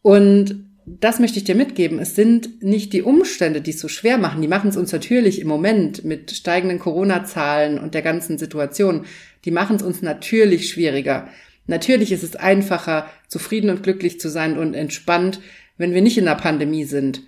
Und 0.03 0.67
das 0.87 1.19
möchte 1.19 1.39
ich 1.39 1.45
dir 1.45 1.57
mitgeben. 1.57 1.99
Es 1.99 2.15
sind 2.15 2.63
nicht 2.63 2.93
die 2.93 3.03
Umstände, 3.03 3.61
die 3.61 3.73
es 3.73 3.81
so 3.81 3.89
schwer 3.89 4.19
machen. 4.19 4.41
Die 4.41 4.49
machen 4.49 4.71
es 4.71 4.77
uns 4.77 4.93
natürlich 4.93 5.41
im 5.41 5.49
Moment 5.49 6.05
mit 6.05 6.31
steigenden 6.31 6.79
Corona-Zahlen 6.79 7.79
und 7.79 7.95
der 7.95 8.03
ganzen 8.03 8.39
Situation. 8.39 9.05
Die 9.45 9.51
machen 9.51 9.77
es 9.77 9.83
uns 9.83 10.03
natürlich 10.03 10.69
schwieriger. 10.69 11.29
Natürlich 11.67 12.13
ist 12.13 12.23
es 12.23 12.37
einfacher, 12.37 13.09
zufrieden 13.29 13.71
und 13.71 13.83
glücklich 13.83 14.21
zu 14.21 14.29
sein 14.29 14.59
und 14.59 14.75
entspannt, 14.75 15.41
wenn 15.77 15.93
wir 15.95 16.03
nicht 16.03 16.19
in 16.19 16.27
der 16.27 16.37
Pandemie 16.37 16.85
sind. 16.85 17.23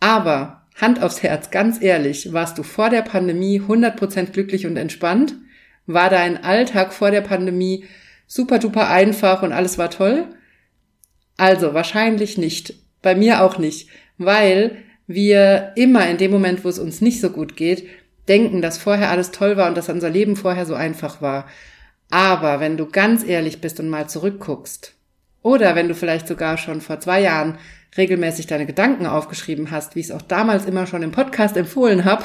Aber 0.00 0.62
Hand 0.76 1.02
aufs 1.02 1.22
Herz, 1.22 1.50
ganz 1.50 1.80
ehrlich, 1.82 2.32
warst 2.32 2.58
du 2.58 2.62
vor 2.62 2.90
der 2.90 3.02
Pandemie 3.02 3.60
100% 3.60 4.32
glücklich 4.32 4.66
und 4.66 4.76
entspannt? 4.76 5.34
War 5.86 6.10
dein 6.10 6.42
Alltag 6.42 6.92
vor 6.92 7.10
der 7.10 7.20
Pandemie 7.20 7.84
super 8.26 8.58
duper 8.58 8.90
einfach 8.90 9.42
und 9.42 9.52
alles 9.52 9.78
war 9.78 9.90
toll? 9.90 10.26
Also 11.36 11.74
wahrscheinlich 11.74 12.38
nicht. 12.38 12.74
Bei 13.02 13.14
mir 13.14 13.42
auch 13.42 13.58
nicht, 13.58 13.88
weil 14.18 14.78
wir 15.06 15.72
immer 15.76 16.08
in 16.08 16.16
dem 16.16 16.30
Moment, 16.30 16.64
wo 16.64 16.68
es 16.68 16.78
uns 16.78 17.00
nicht 17.00 17.20
so 17.20 17.30
gut 17.30 17.56
geht, 17.56 17.86
denken, 18.28 18.62
dass 18.62 18.78
vorher 18.78 19.10
alles 19.10 19.30
toll 19.30 19.56
war 19.56 19.68
und 19.68 19.76
dass 19.76 19.90
unser 19.90 20.10
Leben 20.10 20.36
vorher 20.36 20.64
so 20.64 20.74
einfach 20.74 21.20
war. 21.20 21.46
Aber 22.14 22.60
wenn 22.60 22.76
du 22.76 22.86
ganz 22.86 23.24
ehrlich 23.24 23.60
bist 23.60 23.80
und 23.80 23.88
mal 23.88 24.08
zurückguckst, 24.08 24.94
oder 25.42 25.74
wenn 25.74 25.88
du 25.88 25.96
vielleicht 25.96 26.28
sogar 26.28 26.58
schon 26.58 26.80
vor 26.80 27.00
zwei 27.00 27.20
Jahren 27.20 27.58
regelmäßig 27.98 28.46
deine 28.46 28.66
Gedanken 28.66 29.06
aufgeschrieben 29.06 29.72
hast, 29.72 29.96
wie 29.96 29.98
ich 29.98 30.06
es 30.06 30.12
auch 30.12 30.22
damals 30.22 30.64
immer 30.64 30.86
schon 30.86 31.02
im 31.02 31.10
Podcast 31.10 31.56
empfohlen 31.56 32.04
habe, 32.04 32.22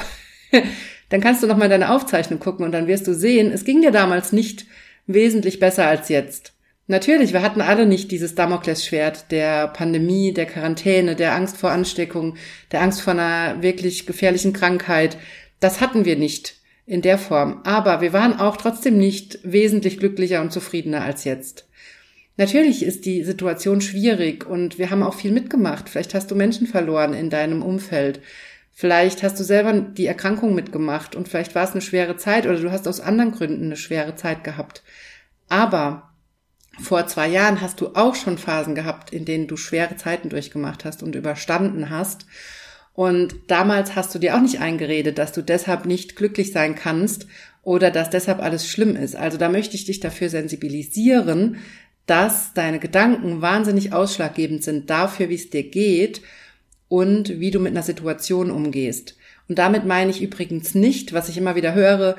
dann 1.08 1.20
kannst 1.20 1.42
du 1.42 1.48
nochmal 1.48 1.68
deine 1.68 1.90
Aufzeichnung 1.90 2.38
gucken 2.38 2.64
und 2.64 2.70
dann 2.70 2.86
wirst 2.86 3.08
du 3.08 3.14
sehen, 3.16 3.50
es 3.50 3.64
ging 3.64 3.82
dir 3.82 3.90
damals 3.90 4.30
nicht 4.30 4.64
wesentlich 5.08 5.58
besser 5.58 5.88
als 5.88 6.08
jetzt. 6.08 6.52
Natürlich, 6.86 7.32
wir 7.32 7.42
hatten 7.42 7.60
alle 7.60 7.84
nicht 7.84 8.12
dieses 8.12 8.36
Damoklesschwert 8.36 9.32
der 9.32 9.66
Pandemie, 9.66 10.32
der 10.32 10.46
Quarantäne, 10.46 11.16
der 11.16 11.34
Angst 11.34 11.56
vor 11.56 11.72
Ansteckung, 11.72 12.36
der 12.70 12.82
Angst 12.82 13.02
vor 13.02 13.14
einer 13.14 13.60
wirklich 13.60 14.06
gefährlichen 14.06 14.52
Krankheit. 14.52 15.16
Das 15.58 15.80
hatten 15.80 16.04
wir 16.04 16.14
nicht 16.14 16.59
in 16.90 17.02
der 17.02 17.18
Form. 17.18 17.60
Aber 17.62 18.00
wir 18.00 18.12
waren 18.12 18.40
auch 18.40 18.56
trotzdem 18.56 18.98
nicht 18.98 19.38
wesentlich 19.44 19.98
glücklicher 19.98 20.40
und 20.40 20.52
zufriedener 20.52 21.04
als 21.04 21.22
jetzt. 21.22 21.68
Natürlich 22.36 22.82
ist 22.82 23.06
die 23.06 23.22
Situation 23.22 23.80
schwierig 23.80 24.44
und 24.44 24.76
wir 24.76 24.90
haben 24.90 25.04
auch 25.04 25.14
viel 25.14 25.30
mitgemacht. 25.30 25.88
Vielleicht 25.88 26.14
hast 26.14 26.32
du 26.32 26.34
Menschen 26.34 26.66
verloren 26.66 27.14
in 27.14 27.30
deinem 27.30 27.62
Umfeld. 27.62 28.20
Vielleicht 28.72 29.22
hast 29.22 29.38
du 29.38 29.44
selber 29.44 29.72
die 29.72 30.06
Erkrankung 30.06 30.52
mitgemacht 30.52 31.14
und 31.14 31.28
vielleicht 31.28 31.54
war 31.54 31.62
es 31.62 31.70
eine 31.70 31.80
schwere 31.80 32.16
Zeit 32.16 32.44
oder 32.44 32.58
du 32.58 32.72
hast 32.72 32.88
aus 32.88 32.98
anderen 32.98 33.30
Gründen 33.30 33.66
eine 33.66 33.76
schwere 33.76 34.16
Zeit 34.16 34.42
gehabt. 34.42 34.82
Aber 35.48 36.10
vor 36.80 37.06
zwei 37.06 37.28
Jahren 37.28 37.60
hast 37.60 37.80
du 37.80 37.94
auch 37.94 38.16
schon 38.16 38.36
Phasen 38.36 38.74
gehabt, 38.74 39.12
in 39.12 39.24
denen 39.24 39.46
du 39.46 39.56
schwere 39.56 39.94
Zeiten 39.94 40.28
durchgemacht 40.28 40.84
hast 40.84 41.04
und 41.04 41.14
überstanden 41.14 41.88
hast. 41.88 42.26
Und 42.92 43.34
damals 43.46 43.94
hast 43.94 44.14
du 44.14 44.18
dir 44.18 44.36
auch 44.36 44.40
nicht 44.40 44.60
eingeredet, 44.60 45.18
dass 45.18 45.32
du 45.32 45.42
deshalb 45.42 45.86
nicht 45.86 46.16
glücklich 46.16 46.52
sein 46.52 46.74
kannst 46.74 47.26
oder 47.62 47.90
dass 47.90 48.10
deshalb 48.10 48.40
alles 48.40 48.68
schlimm 48.68 48.96
ist. 48.96 49.16
Also 49.16 49.38
da 49.38 49.48
möchte 49.48 49.76
ich 49.76 49.84
dich 49.84 50.00
dafür 50.00 50.28
sensibilisieren, 50.28 51.58
dass 52.06 52.52
deine 52.54 52.78
Gedanken 52.78 53.40
wahnsinnig 53.40 53.92
ausschlaggebend 53.92 54.64
sind 54.64 54.90
dafür, 54.90 55.28
wie 55.28 55.36
es 55.36 55.50
dir 55.50 55.62
geht 55.62 56.22
und 56.88 57.38
wie 57.40 57.50
du 57.50 57.60
mit 57.60 57.72
einer 57.72 57.84
Situation 57.84 58.50
umgehst. 58.50 59.16
Und 59.48 59.58
damit 59.58 59.84
meine 59.84 60.10
ich 60.10 60.20
übrigens 60.20 60.74
nicht, 60.74 61.12
was 61.12 61.28
ich 61.28 61.36
immer 61.36 61.54
wieder 61.54 61.74
höre, 61.74 62.16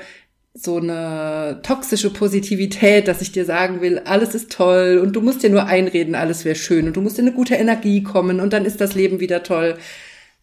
so 0.54 0.76
eine 0.76 1.60
toxische 1.62 2.10
Positivität, 2.10 3.08
dass 3.08 3.22
ich 3.22 3.32
dir 3.32 3.44
sagen 3.44 3.80
will, 3.80 4.00
alles 4.00 4.34
ist 4.34 4.52
toll 4.52 5.00
und 5.02 5.14
du 5.14 5.22
musst 5.22 5.42
dir 5.42 5.48
nur 5.48 5.66
einreden, 5.66 6.14
alles 6.14 6.44
wäre 6.44 6.56
schön 6.56 6.86
und 6.86 6.96
du 6.96 7.00
musst 7.00 7.18
in 7.18 7.26
eine 7.26 7.34
gute 7.34 7.54
Energie 7.54 8.02
kommen 8.02 8.40
und 8.40 8.52
dann 8.52 8.66
ist 8.66 8.80
das 8.80 8.94
Leben 8.94 9.20
wieder 9.20 9.42
toll. 9.42 9.76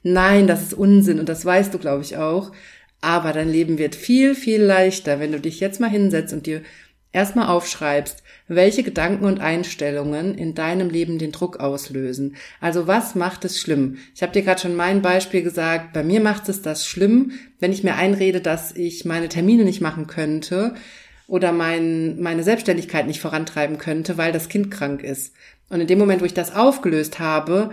Nein, 0.04 0.48
das 0.48 0.62
ist 0.62 0.74
Unsinn 0.74 1.20
und 1.20 1.30
das 1.30 1.46
weißt 1.46 1.74
du, 1.74 1.78
glaube 1.78 2.04
ich, 2.04 2.18
auch. 2.18 2.52
Aber 3.02 3.32
dein 3.34 3.50
Leben 3.50 3.78
wird 3.78 3.96
viel, 3.96 4.36
viel 4.36 4.62
leichter, 4.62 5.20
wenn 5.20 5.32
du 5.32 5.40
dich 5.40 5.60
jetzt 5.60 5.80
mal 5.80 5.90
hinsetzt 5.90 6.34
und 6.34 6.46
dir 6.46 6.62
erstmal 7.12 7.48
aufschreibst, 7.48 8.24
welche 8.48 8.84
Gedanken 8.84 9.26
und 9.26 9.40
Einstellungen 9.40 10.38
in 10.38 10.54
deinem 10.54 10.90
Leben 10.90 11.18
den 11.18 11.32
Druck 11.32 11.60
auslösen. 11.60 12.36
Also 12.60 12.88
was 12.88 13.16
macht 13.16 13.46
es 13.46 13.60
schlimm? 13.60 13.98
Ich 14.14 14.22
habe 14.22 14.34
dir 14.34 14.44
gerade 14.44 14.62
schon 14.62 14.76
mein 14.76 15.02
Beispiel 15.02 15.42
gesagt, 15.42 15.94
bei 15.94 16.04
mir 16.04 16.22
macht 16.22 16.50
es 16.50 16.62
das 16.62 16.86
schlimm, 16.86 17.32
wenn 17.60 17.72
ich 17.72 17.84
mir 17.84 17.96
einrede, 17.96 18.42
dass 18.42 18.76
ich 18.76 19.06
meine 19.06 19.30
Termine 19.30 19.64
nicht 19.64 19.82
machen 19.82 20.08
könnte 20.08 20.76
oder 21.28 21.52
mein, 21.52 22.20
meine 22.20 22.44
Selbstständigkeit 22.44 23.08
nicht 23.08 23.22
vorantreiben 23.22 23.78
könnte, 23.78 24.18
weil 24.18 24.32
das 24.32 24.50
Kind 24.50 24.72
krank 24.72 25.04
ist. 25.04 25.34
Und 25.70 25.82
in 25.82 25.88
dem 25.88 26.00
Moment, 26.00 26.22
wo 26.22 26.26
ich 26.26 26.34
das 26.34 26.56
aufgelöst 26.56 27.20
habe, 27.20 27.72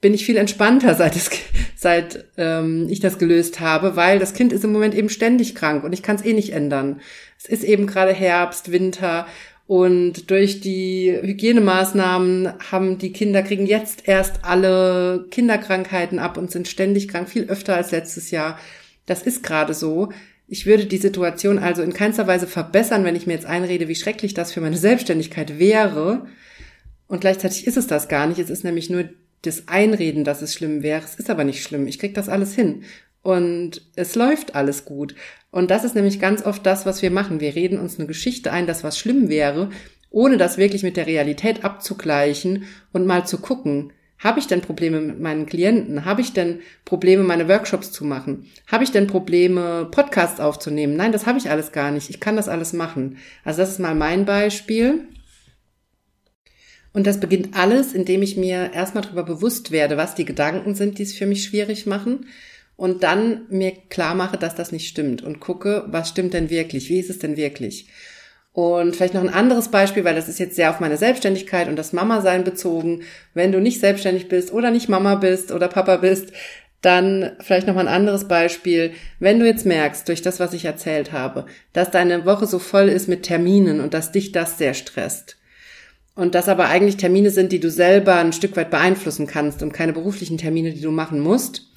bin 0.00 0.14
ich 0.14 0.24
viel 0.24 0.36
entspannter, 0.36 0.94
seit, 0.94 1.16
es, 1.16 1.30
seit 1.76 2.26
ähm, 2.36 2.86
ich 2.90 3.00
das 3.00 3.18
gelöst 3.18 3.60
habe, 3.60 3.96
weil 3.96 4.18
das 4.18 4.34
Kind 4.34 4.52
ist 4.52 4.64
im 4.64 4.72
Moment 4.72 4.94
eben 4.94 5.08
ständig 5.08 5.54
krank 5.54 5.84
und 5.84 5.92
ich 5.92 6.02
kann 6.02 6.16
es 6.16 6.24
eh 6.24 6.32
nicht 6.32 6.52
ändern. 6.52 7.00
Es 7.38 7.46
ist 7.46 7.64
eben 7.64 7.86
gerade 7.86 8.12
Herbst, 8.12 8.72
Winter 8.72 9.26
und 9.66 10.30
durch 10.30 10.60
die 10.60 11.18
Hygienemaßnahmen 11.20 12.52
haben 12.70 12.98
die 12.98 13.12
Kinder 13.12 13.42
kriegen 13.42 13.66
jetzt 13.66 14.06
erst 14.06 14.44
alle 14.44 15.26
Kinderkrankheiten 15.30 16.20
ab 16.20 16.38
und 16.38 16.52
sind 16.52 16.68
ständig 16.68 17.08
krank, 17.08 17.28
viel 17.28 17.48
öfter 17.48 17.74
als 17.74 17.90
letztes 17.90 18.30
Jahr. 18.30 18.58
Das 19.06 19.22
ist 19.22 19.42
gerade 19.42 19.74
so. 19.74 20.10
Ich 20.46 20.66
würde 20.66 20.86
die 20.86 20.98
Situation 20.98 21.58
also 21.58 21.82
in 21.82 21.92
keinster 21.92 22.28
Weise 22.28 22.46
verbessern, 22.46 23.04
wenn 23.04 23.16
ich 23.16 23.26
mir 23.26 23.32
jetzt 23.32 23.46
einrede, 23.46 23.88
wie 23.88 23.96
schrecklich 23.96 24.34
das 24.34 24.52
für 24.52 24.60
meine 24.60 24.76
Selbstständigkeit 24.76 25.58
wäre. 25.58 26.26
Und 27.08 27.20
gleichzeitig 27.20 27.66
ist 27.66 27.76
es 27.76 27.88
das 27.88 28.06
gar 28.08 28.28
nicht. 28.28 28.38
Es 28.38 28.50
ist 28.50 28.62
nämlich 28.62 28.88
nur 28.88 29.08
das 29.42 29.68
Einreden, 29.68 30.24
dass 30.24 30.42
es 30.42 30.54
schlimm 30.54 30.82
wäre. 30.82 31.02
Es 31.04 31.16
ist 31.16 31.30
aber 31.30 31.44
nicht 31.44 31.62
schlimm. 31.62 31.86
Ich 31.86 31.98
krieg 31.98 32.14
das 32.14 32.28
alles 32.28 32.54
hin. 32.54 32.82
Und 33.22 33.82
es 33.96 34.14
läuft 34.14 34.54
alles 34.54 34.84
gut. 34.84 35.14
Und 35.50 35.70
das 35.70 35.84
ist 35.84 35.94
nämlich 35.94 36.20
ganz 36.20 36.44
oft 36.44 36.64
das, 36.64 36.86
was 36.86 37.02
wir 37.02 37.10
machen. 37.10 37.40
Wir 37.40 37.54
reden 37.54 37.78
uns 37.78 37.98
eine 37.98 38.06
Geschichte 38.06 38.52
ein, 38.52 38.66
dass 38.66 38.84
was 38.84 38.98
schlimm 38.98 39.28
wäre, 39.28 39.70
ohne 40.10 40.36
das 40.36 40.58
wirklich 40.58 40.82
mit 40.82 40.96
der 40.96 41.06
Realität 41.06 41.64
abzugleichen 41.64 42.64
und 42.92 43.06
mal 43.06 43.26
zu 43.26 43.38
gucken, 43.38 43.92
habe 44.18 44.38
ich 44.38 44.46
denn 44.46 44.62
Probleme 44.62 45.00
mit 45.00 45.20
meinen 45.20 45.44
Klienten? 45.46 46.04
Habe 46.04 46.22
ich 46.22 46.32
denn 46.32 46.60
Probleme, 46.84 47.22
meine 47.22 47.48
Workshops 47.48 47.92
zu 47.92 48.04
machen? 48.04 48.46
Habe 48.66 48.84
ich 48.84 48.90
denn 48.90 49.06
Probleme, 49.06 49.88
Podcasts 49.90 50.40
aufzunehmen? 50.40 50.96
Nein, 50.96 51.12
das 51.12 51.26
habe 51.26 51.38
ich 51.38 51.50
alles 51.50 51.72
gar 51.72 51.90
nicht. 51.90 52.08
Ich 52.08 52.18
kann 52.18 52.36
das 52.36 52.48
alles 52.48 52.72
machen. 52.72 53.18
Also 53.44 53.60
das 53.60 53.70
ist 53.70 53.80
mal 53.80 53.94
mein 53.94 54.24
Beispiel. 54.24 55.06
Und 56.96 57.06
das 57.06 57.20
beginnt 57.20 57.54
alles, 57.54 57.92
indem 57.92 58.22
ich 58.22 58.38
mir 58.38 58.70
erstmal 58.72 59.04
darüber 59.04 59.22
bewusst 59.22 59.70
werde, 59.70 59.98
was 59.98 60.14
die 60.14 60.24
Gedanken 60.24 60.74
sind, 60.74 60.98
die 60.98 61.02
es 61.02 61.12
für 61.12 61.26
mich 61.26 61.44
schwierig 61.44 61.84
machen. 61.84 62.24
Und 62.74 63.02
dann 63.02 63.42
mir 63.50 63.72
klar 63.90 64.14
mache, 64.14 64.38
dass 64.38 64.54
das 64.54 64.72
nicht 64.72 64.88
stimmt 64.88 65.20
und 65.20 65.38
gucke, 65.38 65.84
was 65.88 66.08
stimmt 66.08 66.32
denn 66.32 66.48
wirklich? 66.48 66.88
Wie 66.88 66.98
ist 66.98 67.10
es 67.10 67.18
denn 67.18 67.36
wirklich? 67.36 67.90
Und 68.54 68.96
vielleicht 68.96 69.12
noch 69.12 69.20
ein 69.20 69.28
anderes 69.28 69.70
Beispiel, 69.70 70.04
weil 70.04 70.14
das 70.14 70.26
ist 70.26 70.38
jetzt 70.38 70.56
sehr 70.56 70.70
auf 70.70 70.80
meine 70.80 70.96
Selbstständigkeit 70.96 71.68
und 71.68 71.76
das 71.76 71.92
Mama-Sein 71.92 72.44
bezogen. 72.44 73.02
Wenn 73.34 73.52
du 73.52 73.60
nicht 73.60 73.80
selbstständig 73.80 74.28
bist 74.28 74.50
oder 74.50 74.70
nicht 74.70 74.88
Mama 74.88 75.16
bist 75.16 75.52
oder 75.52 75.68
Papa 75.68 75.98
bist, 75.98 76.32
dann 76.80 77.32
vielleicht 77.40 77.66
noch 77.66 77.74
mal 77.74 77.88
ein 77.88 77.94
anderes 77.94 78.26
Beispiel. 78.26 78.92
Wenn 79.20 79.38
du 79.38 79.44
jetzt 79.44 79.66
merkst, 79.66 80.08
durch 80.08 80.22
das, 80.22 80.40
was 80.40 80.54
ich 80.54 80.64
erzählt 80.64 81.12
habe, 81.12 81.44
dass 81.74 81.90
deine 81.90 82.24
Woche 82.24 82.46
so 82.46 82.58
voll 82.58 82.88
ist 82.88 83.06
mit 83.06 83.22
Terminen 83.22 83.80
und 83.80 83.92
dass 83.92 84.12
dich 84.12 84.32
das 84.32 84.56
sehr 84.56 84.72
stresst, 84.72 85.36
und 86.16 86.34
das 86.34 86.48
aber 86.48 86.68
eigentlich 86.68 86.96
Termine 86.96 87.30
sind, 87.30 87.52
die 87.52 87.60
du 87.60 87.70
selber 87.70 88.16
ein 88.16 88.32
Stück 88.32 88.56
weit 88.56 88.70
beeinflussen 88.70 89.26
kannst 89.26 89.62
und 89.62 89.72
keine 89.72 89.92
beruflichen 89.92 90.38
Termine, 90.38 90.72
die 90.72 90.80
du 90.80 90.90
machen 90.90 91.20
musst, 91.20 91.68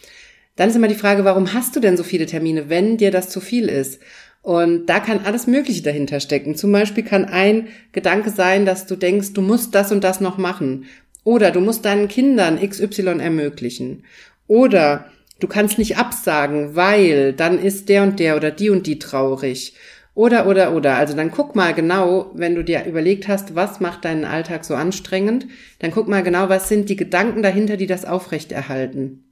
dann 0.56 0.70
ist 0.70 0.76
immer 0.76 0.88
die 0.88 0.96
Frage, 0.96 1.26
warum 1.26 1.54
hast 1.54 1.76
du 1.76 1.80
denn 1.80 1.98
so 1.98 2.04
viele 2.04 2.26
Termine, 2.26 2.70
wenn 2.70 2.98
dir 2.98 3.12
das 3.12 3.30
zu 3.30 3.42
viel 3.42 3.70
ist? 3.70 4.00
Und 4.42 4.88
da 4.88 5.00
kann 5.00 5.26
alles 5.26 5.48
Mögliche 5.48 5.84
dahinter 5.84 6.22
stecken. 6.22 6.56
Zum 6.56 6.72
Beispiel 6.72 7.04
kann 7.04 7.26
ein 7.26 7.68
Gedanke 7.92 8.30
sein, 8.30 8.66
dass 8.66 8.86
du 8.86 8.96
denkst, 8.96 9.34
du 9.34 9.42
musst 9.42 9.76
das 9.76 9.92
und 9.92 10.04
das 10.04 10.22
noch 10.22 10.38
machen. 10.38 10.86
Oder 11.26 11.52
du 11.52 11.60
musst 11.60 11.86
deinen 11.86 12.08
Kindern 12.08 12.60
XY 12.60 13.20
ermöglichen. 13.20 14.04
Oder 14.48 15.06
du 15.40 15.48
kannst 15.48 15.78
nicht 15.78 15.98
absagen, 15.98 16.76
weil 16.76 17.34
dann 17.34 17.60
ist 17.60 17.90
der 17.90 18.04
und 18.04 18.20
der 18.20 18.38
oder 18.38 18.52
die 18.52 18.70
und 18.70 18.88
die 18.88 19.00
traurig. 19.00 19.76
Oder, 20.20 20.48
oder, 20.48 20.76
oder. 20.76 20.98
Also 20.98 21.16
dann 21.16 21.32
guck 21.32 21.56
mal 21.56 21.74
genau, 21.74 22.30
wenn 22.34 22.54
du 22.54 22.62
dir 22.62 22.84
überlegt 22.84 23.30
hast, 23.30 23.56
was 23.56 23.80
macht 23.80 24.04
deinen 24.04 24.26
Alltag 24.26 24.66
so 24.66 24.76
anstrengend, 24.76 25.48
dann 25.80 25.92
guck 25.92 26.10
mal 26.10 26.24
genau, 26.24 26.50
was 26.50 26.68
sind 26.68 26.90
die 26.90 26.98
Gedanken 26.98 27.42
dahinter, 27.42 27.78
die 27.78 27.88
das 27.88 28.04
aufrechterhalten. 28.04 29.24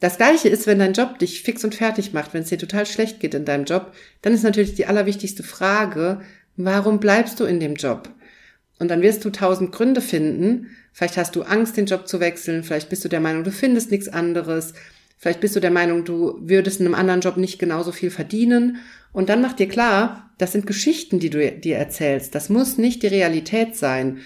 Das 0.00 0.16
gleiche 0.16 0.48
ist, 0.48 0.66
wenn 0.66 0.80
dein 0.80 0.94
Job 0.94 1.20
dich 1.20 1.42
fix 1.42 1.62
und 1.62 1.76
fertig 1.76 2.12
macht, 2.12 2.34
wenn 2.34 2.42
es 2.42 2.48
dir 2.48 2.58
total 2.58 2.86
schlecht 2.86 3.20
geht 3.20 3.34
in 3.34 3.44
deinem 3.44 3.66
Job, 3.66 3.92
dann 4.20 4.32
ist 4.32 4.42
natürlich 4.42 4.74
die 4.74 4.86
allerwichtigste 4.86 5.44
Frage, 5.44 6.22
warum 6.56 6.98
bleibst 6.98 7.38
du 7.38 7.44
in 7.44 7.60
dem 7.60 7.76
Job? 7.76 8.10
Und 8.80 8.88
dann 8.88 9.02
wirst 9.02 9.24
du 9.24 9.30
tausend 9.30 9.70
Gründe 9.70 10.00
finden. 10.00 10.70
Vielleicht 10.92 11.18
hast 11.18 11.36
du 11.36 11.42
Angst, 11.42 11.76
den 11.76 11.86
Job 11.86 12.08
zu 12.08 12.18
wechseln. 12.18 12.64
Vielleicht 12.64 12.88
bist 12.88 13.04
du 13.04 13.08
der 13.08 13.20
Meinung, 13.20 13.44
du 13.44 13.52
findest 13.52 13.92
nichts 13.92 14.08
anderes. 14.08 14.74
Vielleicht 15.20 15.40
bist 15.40 15.54
du 15.54 15.60
der 15.60 15.70
Meinung, 15.70 16.06
du 16.06 16.38
würdest 16.40 16.80
in 16.80 16.86
einem 16.86 16.94
anderen 16.94 17.20
Job 17.20 17.36
nicht 17.36 17.58
genauso 17.58 17.92
viel 17.92 18.10
verdienen. 18.10 18.78
Und 19.12 19.28
dann 19.28 19.42
mach 19.42 19.52
dir 19.52 19.68
klar, 19.68 20.30
das 20.38 20.52
sind 20.52 20.66
Geschichten, 20.66 21.18
die 21.18 21.28
du 21.28 21.52
dir 21.52 21.76
erzählst. 21.76 22.34
Das 22.34 22.48
muss 22.48 22.78
nicht 22.78 23.02
die 23.02 23.08
Realität 23.08 23.76
sein. 23.76 24.20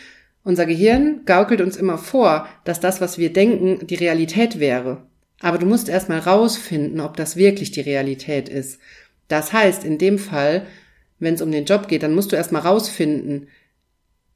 Unser 0.44 0.66
Gehirn 0.66 1.22
gaukelt 1.24 1.60
uns 1.62 1.76
immer 1.76 1.98
vor, 1.98 2.48
dass 2.64 2.78
das, 2.78 3.00
was 3.00 3.18
wir 3.18 3.32
denken, 3.32 3.84
die 3.88 3.96
Realität 3.96 4.60
wäre. 4.60 5.02
Aber 5.40 5.58
du 5.58 5.66
musst 5.66 5.88
erstmal 5.88 6.20
rausfinden, 6.20 7.00
ob 7.00 7.16
das 7.16 7.34
wirklich 7.34 7.72
die 7.72 7.80
Realität 7.80 8.48
ist. 8.48 8.78
Das 9.26 9.52
heißt, 9.52 9.82
in 9.82 9.98
dem 9.98 10.20
Fall, 10.20 10.64
wenn 11.18 11.34
es 11.34 11.42
um 11.42 11.50
den 11.50 11.64
Job 11.64 11.88
geht, 11.88 12.04
dann 12.04 12.14
musst 12.14 12.30
du 12.30 12.36
erstmal 12.36 12.62
rausfinden, 12.62 13.48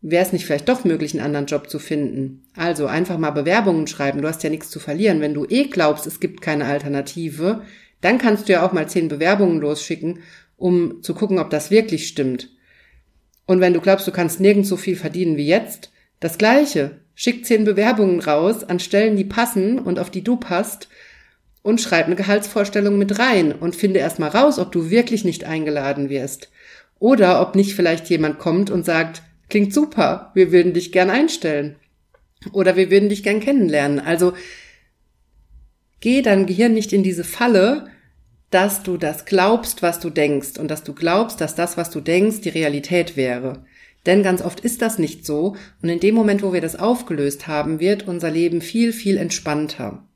wäre 0.00 0.24
es 0.24 0.32
nicht 0.32 0.46
vielleicht 0.46 0.68
doch 0.68 0.84
möglich, 0.84 1.14
einen 1.14 1.24
anderen 1.24 1.46
Job 1.46 1.68
zu 1.68 1.78
finden. 1.78 2.44
Also 2.54 2.86
einfach 2.86 3.18
mal 3.18 3.30
Bewerbungen 3.30 3.86
schreiben. 3.86 4.22
Du 4.22 4.28
hast 4.28 4.42
ja 4.42 4.50
nichts 4.50 4.70
zu 4.70 4.78
verlieren. 4.78 5.20
Wenn 5.20 5.34
du 5.34 5.44
eh 5.48 5.64
glaubst, 5.64 6.06
es 6.06 6.20
gibt 6.20 6.40
keine 6.40 6.66
Alternative, 6.66 7.62
dann 8.00 8.18
kannst 8.18 8.48
du 8.48 8.52
ja 8.52 8.64
auch 8.64 8.72
mal 8.72 8.88
zehn 8.88 9.08
Bewerbungen 9.08 9.60
losschicken, 9.60 10.20
um 10.56 11.02
zu 11.02 11.14
gucken, 11.14 11.38
ob 11.38 11.50
das 11.50 11.70
wirklich 11.70 12.06
stimmt. 12.06 12.50
Und 13.46 13.60
wenn 13.60 13.74
du 13.74 13.80
glaubst, 13.80 14.06
du 14.06 14.12
kannst 14.12 14.40
nirgends 14.40 14.68
so 14.68 14.76
viel 14.76 14.96
verdienen 14.96 15.36
wie 15.36 15.46
jetzt, 15.46 15.90
das 16.20 16.38
Gleiche. 16.38 17.00
Schick 17.14 17.44
zehn 17.44 17.64
Bewerbungen 17.64 18.20
raus 18.20 18.62
an 18.62 18.78
Stellen, 18.78 19.16
die 19.16 19.24
passen 19.24 19.80
und 19.80 19.98
auf 19.98 20.10
die 20.10 20.22
du 20.22 20.36
passt 20.36 20.88
und 21.62 21.80
schreib 21.80 22.06
eine 22.06 22.14
Gehaltsvorstellung 22.14 22.98
mit 22.98 23.18
rein 23.18 23.52
und 23.52 23.74
finde 23.74 23.98
erstmal 23.98 24.30
raus, 24.30 24.60
ob 24.60 24.70
du 24.70 24.90
wirklich 24.90 25.24
nicht 25.24 25.44
eingeladen 25.44 26.08
wirst. 26.08 26.50
Oder 27.00 27.40
ob 27.40 27.56
nicht 27.56 27.74
vielleicht 27.74 28.08
jemand 28.10 28.38
kommt 28.38 28.70
und 28.70 28.84
sagt, 28.84 29.22
klingt 29.48 29.72
super, 29.72 30.30
wir 30.34 30.52
würden 30.52 30.74
dich 30.74 30.92
gern 30.92 31.10
einstellen. 31.10 31.76
Oder 32.52 32.76
wir 32.76 32.90
würden 32.90 33.08
dich 33.08 33.22
gern 33.22 33.40
kennenlernen. 33.40 33.98
Also 33.98 34.32
geh 36.00 36.22
dein 36.22 36.46
Gehirn 36.46 36.74
nicht 36.74 36.92
in 36.92 37.02
diese 37.02 37.24
Falle, 37.24 37.90
dass 38.50 38.82
du 38.82 38.96
das 38.96 39.24
glaubst, 39.24 39.82
was 39.82 40.00
du 40.00 40.10
denkst 40.10 40.58
und 40.58 40.70
dass 40.70 40.82
du 40.82 40.94
glaubst, 40.94 41.40
dass 41.40 41.54
das, 41.54 41.76
was 41.76 41.90
du 41.90 42.00
denkst, 42.00 42.40
die 42.40 42.48
Realität 42.48 43.16
wäre. 43.16 43.64
Denn 44.06 44.22
ganz 44.22 44.40
oft 44.40 44.60
ist 44.60 44.80
das 44.80 44.98
nicht 44.98 45.26
so 45.26 45.56
und 45.82 45.88
in 45.88 46.00
dem 46.00 46.14
Moment, 46.14 46.42
wo 46.42 46.52
wir 46.52 46.60
das 46.60 46.76
aufgelöst 46.76 47.46
haben, 47.46 47.80
wird 47.80 48.08
unser 48.08 48.30
Leben 48.30 48.62
viel, 48.62 48.92
viel 48.92 49.18
entspannter. 49.18 50.08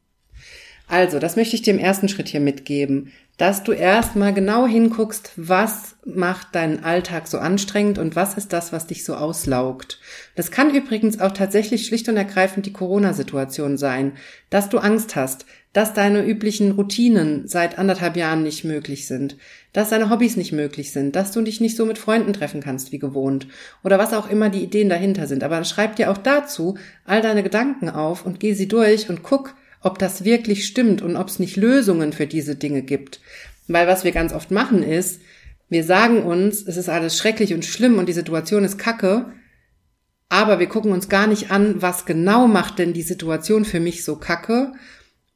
Also, 0.88 1.18
das 1.18 1.36
möchte 1.36 1.56
ich 1.56 1.62
dir 1.62 1.72
im 1.72 1.80
ersten 1.80 2.08
Schritt 2.08 2.28
hier 2.28 2.40
mitgeben, 2.40 3.12
dass 3.38 3.64
du 3.64 3.72
erstmal 3.72 4.34
genau 4.34 4.66
hinguckst, 4.66 5.32
was 5.36 5.96
macht 6.04 6.54
deinen 6.54 6.84
Alltag 6.84 7.26
so 7.26 7.38
anstrengend 7.38 7.98
und 7.98 8.14
was 8.14 8.34
ist 8.34 8.52
das, 8.52 8.72
was 8.72 8.86
dich 8.86 9.04
so 9.04 9.14
auslaugt. 9.14 9.98
Das 10.36 10.50
kann 10.50 10.74
übrigens 10.74 11.18
auch 11.18 11.32
tatsächlich 11.32 11.86
schlicht 11.86 12.08
und 12.08 12.16
ergreifend 12.16 12.66
die 12.66 12.72
Corona-Situation 12.72 13.78
sein, 13.78 14.12
dass 14.50 14.68
du 14.68 14.78
Angst 14.78 15.16
hast, 15.16 15.46
dass 15.72 15.94
deine 15.94 16.24
üblichen 16.24 16.72
Routinen 16.72 17.48
seit 17.48 17.78
anderthalb 17.78 18.16
Jahren 18.16 18.42
nicht 18.42 18.62
möglich 18.64 19.06
sind, 19.06 19.38
dass 19.72 19.88
deine 19.88 20.10
Hobbys 20.10 20.36
nicht 20.36 20.52
möglich 20.52 20.92
sind, 20.92 21.16
dass 21.16 21.32
du 21.32 21.40
dich 21.40 21.60
nicht 21.60 21.76
so 21.76 21.86
mit 21.86 21.96
Freunden 21.98 22.34
treffen 22.34 22.60
kannst 22.60 22.92
wie 22.92 22.98
gewohnt 22.98 23.46
oder 23.82 23.98
was 23.98 24.12
auch 24.12 24.28
immer 24.28 24.50
die 24.50 24.62
Ideen 24.62 24.90
dahinter 24.90 25.26
sind. 25.26 25.42
Aber 25.42 25.64
schreib 25.64 25.96
dir 25.96 26.10
auch 26.10 26.18
dazu 26.18 26.76
all 27.06 27.22
deine 27.22 27.42
Gedanken 27.42 27.88
auf 27.88 28.26
und 28.26 28.38
geh 28.38 28.52
sie 28.52 28.68
durch 28.68 29.08
und 29.08 29.22
guck, 29.22 29.54
ob 29.82 29.98
das 29.98 30.24
wirklich 30.24 30.66
stimmt 30.66 31.02
und 31.02 31.16
ob 31.16 31.28
es 31.28 31.38
nicht 31.38 31.56
Lösungen 31.56 32.12
für 32.12 32.26
diese 32.26 32.56
Dinge 32.56 32.82
gibt. 32.82 33.20
Weil 33.68 33.86
was 33.86 34.04
wir 34.04 34.12
ganz 34.12 34.32
oft 34.32 34.50
machen 34.50 34.82
ist, 34.82 35.20
wir 35.68 35.84
sagen 35.84 36.22
uns, 36.22 36.62
es 36.66 36.76
ist 36.76 36.88
alles 36.88 37.16
schrecklich 37.16 37.54
und 37.54 37.64
schlimm 37.64 37.98
und 37.98 38.06
die 38.06 38.12
Situation 38.12 38.64
ist 38.64 38.78
kacke, 38.78 39.32
aber 40.28 40.58
wir 40.58 40.66
gucken 40.66 40.92
uns 40.92 41.08
gar 41.08 41.26
nicht 41.26 41.50
an, 41.50 41.80
was 41.80 42.04
genau 42.04 42.46
macht 42.46 42.78
denn 42.78 42.92
die 42.92 43.02
Situation 43.02 43.64
für 43.64 43.80
mich 43.80 44.04
so 44.04 44.16
kacke 44.16 44.72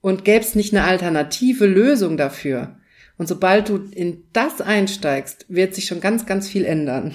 und 0.00 0.24
gäbe 0.24 0.44
es 0.44 0.54
nicht 0.54 0.74
eine 0.74 0.84
alternative 0.84 1.66
Lösung 1.66 2.16
dafür. 2.16 2.76
Und 3.18 3.28
sobald 3.28 3.68
du 3.68 3.88
in 3.90 4.24
das 4.32 4.60
einsteigst, 4.60 5.46
wird 5.48 5.74
sich 5.74 5.86
schon 5.86 6.00
ganz, 6.00 6.26
ganz 6.26 6.48
viel 6.48 6.64
ändern. 6.64 7.14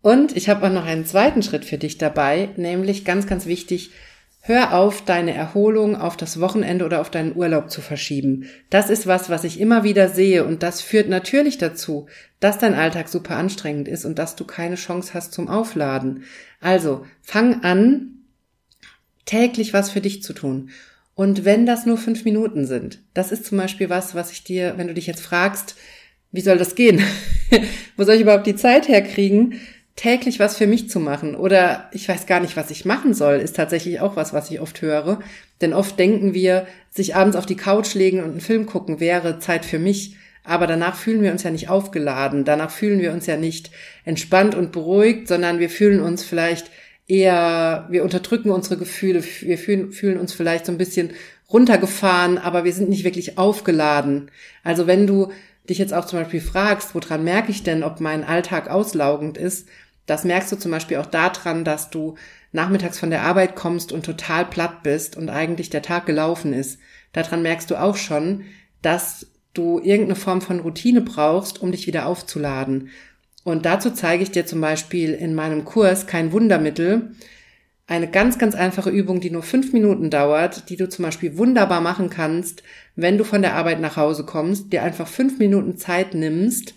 Und 0.00 0.36
ich 0.36 0.48
habe 0.48 0.66
auch 0.66 0.72
noch 0.72 0.86
einen 0.86 1.04
zweiten 1.04 1.42
Schritt 1.42 1.64
für 1.64 1.78
dich 1.78 1.98
dabei, 1.98 2.50
nämlich 2.56 3.04
ganz, 3.04 3.26
ganz 3.26 3.46
wichtig, 3.46 3.90
hör 4.46 4.74
auf, 4.74 5.04
deine 5.04 5.34
Erholung 5.34 5.96
auf 5.96 6.16
das 6.16 6.40
Wochenende 6.40 6.84
oder 6.84 7.00
auf 7.00 7.10
deinen 7.10 7.34
Urlaub 7.34 7.68
zu 7.68 7.80
verschieben. 7.80 8.46
Das 8.70 8.90
ist 8.90 9.06
was, 9.06 9.28
was 9.28 9.42
ich 9.42 9.60
immer 9.60 9.82
wieder 9.82 10.08
sehe 10.08 10.44
und 10.44 10.62
das 10.62 10.80
führt 10.80 11.08
natürlich 11.08 11.58
dazu, 11.58 12.06
dass 12.38 12.58
dein 12.58 12.74
Alltag 12.74 13.08
super 13.08 13.36
anstrengend 13.36 13.88
ist 13.88 14.04
und 14.04 14.18
dass 14.18 14.36
du 14.36 14.44
keine 14.44 14.76
Chance 14.76 15.14
hast 15.14 15.32
zum 15.32 15.48
Aufladen. 15.48 16.24
Also, 16.60 17.04
fang 17.22 17.64
an, 17.64 18.22
täglich 19.24 19.72
was 19.72 19.90
für 19.90 20.00
dich 20.00 20.22
zu 20.22 20.32
tun. 20.32 20.70
Und 21.16 21.44
wenn 21.44 21.66
das 21.66 21.84
nur 21.84 21.98
fünf 21.98 22.24
Minuten 22.24 22.66
sind, 22.66 23.00
das 23.14 23.32
ist 23.32 23.46
zum 23.46 23.58
Beispiel 23.58 23.90
was, 23.90 24.14
was 24.14 24.30
ich 24.30 24.44
dir, 24.44 24.74
wenn 24.76 24.86
du 24.86 24.94
dich 24.94 25.08
jetzt 25.08 25.22
fragst, 25.22 25.74
wie 26.30 26.40
soll 26.40 26.58
das 26.58 26.74
gehen? 26.74 27.02
Wo 27.96 28.04
soll 28.04 28.16
ich 28.16 28.20
überhaupt 28.20 28.46
die 28.46 28.56
Zeit 28.56 28.88
herkriegen, 28.88 29.60
täglich 29.96 30.38
was 30.38 30.56
für 30.56 30.66
mich 30.66 30.88
zu 30.90 31.00
machen? 31.00 31.34
Oder 31.34 31.88
ich 31.92 32.08
weiß 32.08 32.26
gar 32.26 32.40
nicht, 32.40 32.56
was 32.56 32.70
ich 32.70 32.84
machen 32.84 33.14
soll, 33.14 33.36
ist 33.36 33.56
tatsächlich 33.56 34.00
auch 34.00 34.14
was, 34.14 34.32
was 34.32 34.50
ich 34.50 34.60
oft 34.60 34.80
höre. 34.82 35.20
Denn 35.60 35.72
oft 35.72 35.98
denken 35.98 36.34
wir, 36.34 36.66
sich 36.90 37.16
abends 37.16 37.36
auf 37.36 37.46
die 37.46 37.56
Couch 37.56 37.94
legen 37.94 38.22
und 38.22 38.30
einen 38.30 38.40
Film 38.40 38.66
gucken 38.66 39.00
wäre 39.00 39.38
Zeit 39.38 39.64
für 39.64 39.78
mich. 39.78 40.16
Aber 40.44 40.66
danach 40.66 40.96
fühlen 40.96 41.22
wir 41.22 41.32
uns 41.32 41.42
ja 41.42 41.50
nicht 41.50 41.68
aufgeladen. 41.68 42.44
Danach 42.44 42.70
fühlen 42.70 43.00
wir 43.00 43.12
uns 43.12 43.26
ja 43.26 43.36
nicht 43.36 43.70
entspannt 44.04 44.54
und 44.54 44.70
beruhigt, 44.70 45.26
sondern 45.26 45.58
wir 45.58 45.70
fühlen 45.70 46.00
uns 46.00 46.22
vielleicht 46.22 46.70
eher, 47.08 47.86
wir 47.90 48.04
unterdrücken 48.04 48.50
unsere 48.50 48.76
Gefühle, 48.76 49.24
wir 49.40 49.58
fühlen, 49.58 49.92
fühlen 49.92 50.18
uns 50.18 50.32
vielleicht 50.32 50.66
so 50.66 50.72
ein 50.72 50.78
bisschen 50.78 51.10
runtergefahren, 51.50 52.38
aber 52.38 52.64
wir 52.64 52.72
sind 52.72 52.88
nicht 52.88 53.04
wirklich 53.04 53.38
aufgeladen. 53.38 54.30
Also 54.62 54.86
wenn 54.86 55.06
du 55.06 55.30
dich 55.68 55.78
jetzt 55.78 55.94
auch 55.94 56.04
zum 56.04 56.20
Beispiel 56.20 56.40
fragst, 56.40 56.94
woran 56.94 57.24
merke 57.24 57.50
ich 57.50 57.62
denn, 57.62 57.82
ob 57.82 58.00
mein 58.00 58.24
Alltag 58.24 58.70
auslaugend 58.70 59.36
ist, 59.38 59.68
das 60.06 60.24
merkst 60.24 60.52
du 60.52 60.56
zum 60.56 60.70
Beispiel 60.70 60.98
auch 60.98 61.06
daran, 61.06 61.64
dass 61.64 61.90
du 61.90 62.14
nachmittags 62.52 62.98
von 62.98 63.10
der 63.10 63.22
Arbeit 63.22 63.56
kommst 63.56 63.92
und 63.92 64.04
total 64.04 64.44
platt 64.46 64.82
bist 64.82 65.16
und 65.16 65.28
eigentlich 65.28 65.68
der 65.68 65.82
Tag 65.82 66.06
gelaufen 66.06 66.52
ist. 66.52 66.78
Daran 67.12 67.42
merkst 67.42 67.70
du 67.70 67.80
auch 67.80 67.96
schon, 67.96 68.44
dass 68.82 69.26
du 69.52 69.78
irgendeine 69.78 70.16
Form 70.16 70.40
von 70.40 70.60
Routine 70.60 71.00
brauchst, 71.00 71.60
um 71.60 71.72
dich 71.72 71.86
wieder 71.86 72.06
aufzuladen. 72.06 72.90
Und 73.42 73.64
dazu 73.64 73.90
zeige 73.90 74.22
ich 74.22 74.30
dir 74.30 74.46
zum 74.46 74.60
Beispiel 74.60 75.12
in 75.12 75.34
meinem 75.34 75.64
Kurs 75.64 76.06
kein 76.06 76.32
Wundermittel. 76.32 77.12
Eine 77.86 78.10
ganz, 78.10 78.38
ganz 78.38 78.54
einfache 78.54 78.90
Übung, 78.90 79.20
die 79.20 79.30
nur 79.30 79.44
fünf 79.44 79.72
Minuten 79.72 80.10
dauert, 80.10 80.68
die 80.68 80.76
du 80.76 80.88
zum 80.88 81.04
Beispiel 81.04 81.38
wunderbar 81.38 81.80
machen 81.80 82.10
kannst, 82.10 82.64
wenn 82.96 83.18
du 83.18 83.24
von 83.24 83.42
der 83.42 83.54
Arbeit 83.54 83.80
nach 83.80 83.96
Hause 83.96 84.24
kommst, 84.24 84.72
dir 84.72 84.82
einfach 84.82 85.06
fünf 85.06 85.38
Minuten 85.38 85.76
Zeit 85.76 86.14
nimmst, 86.14 86.74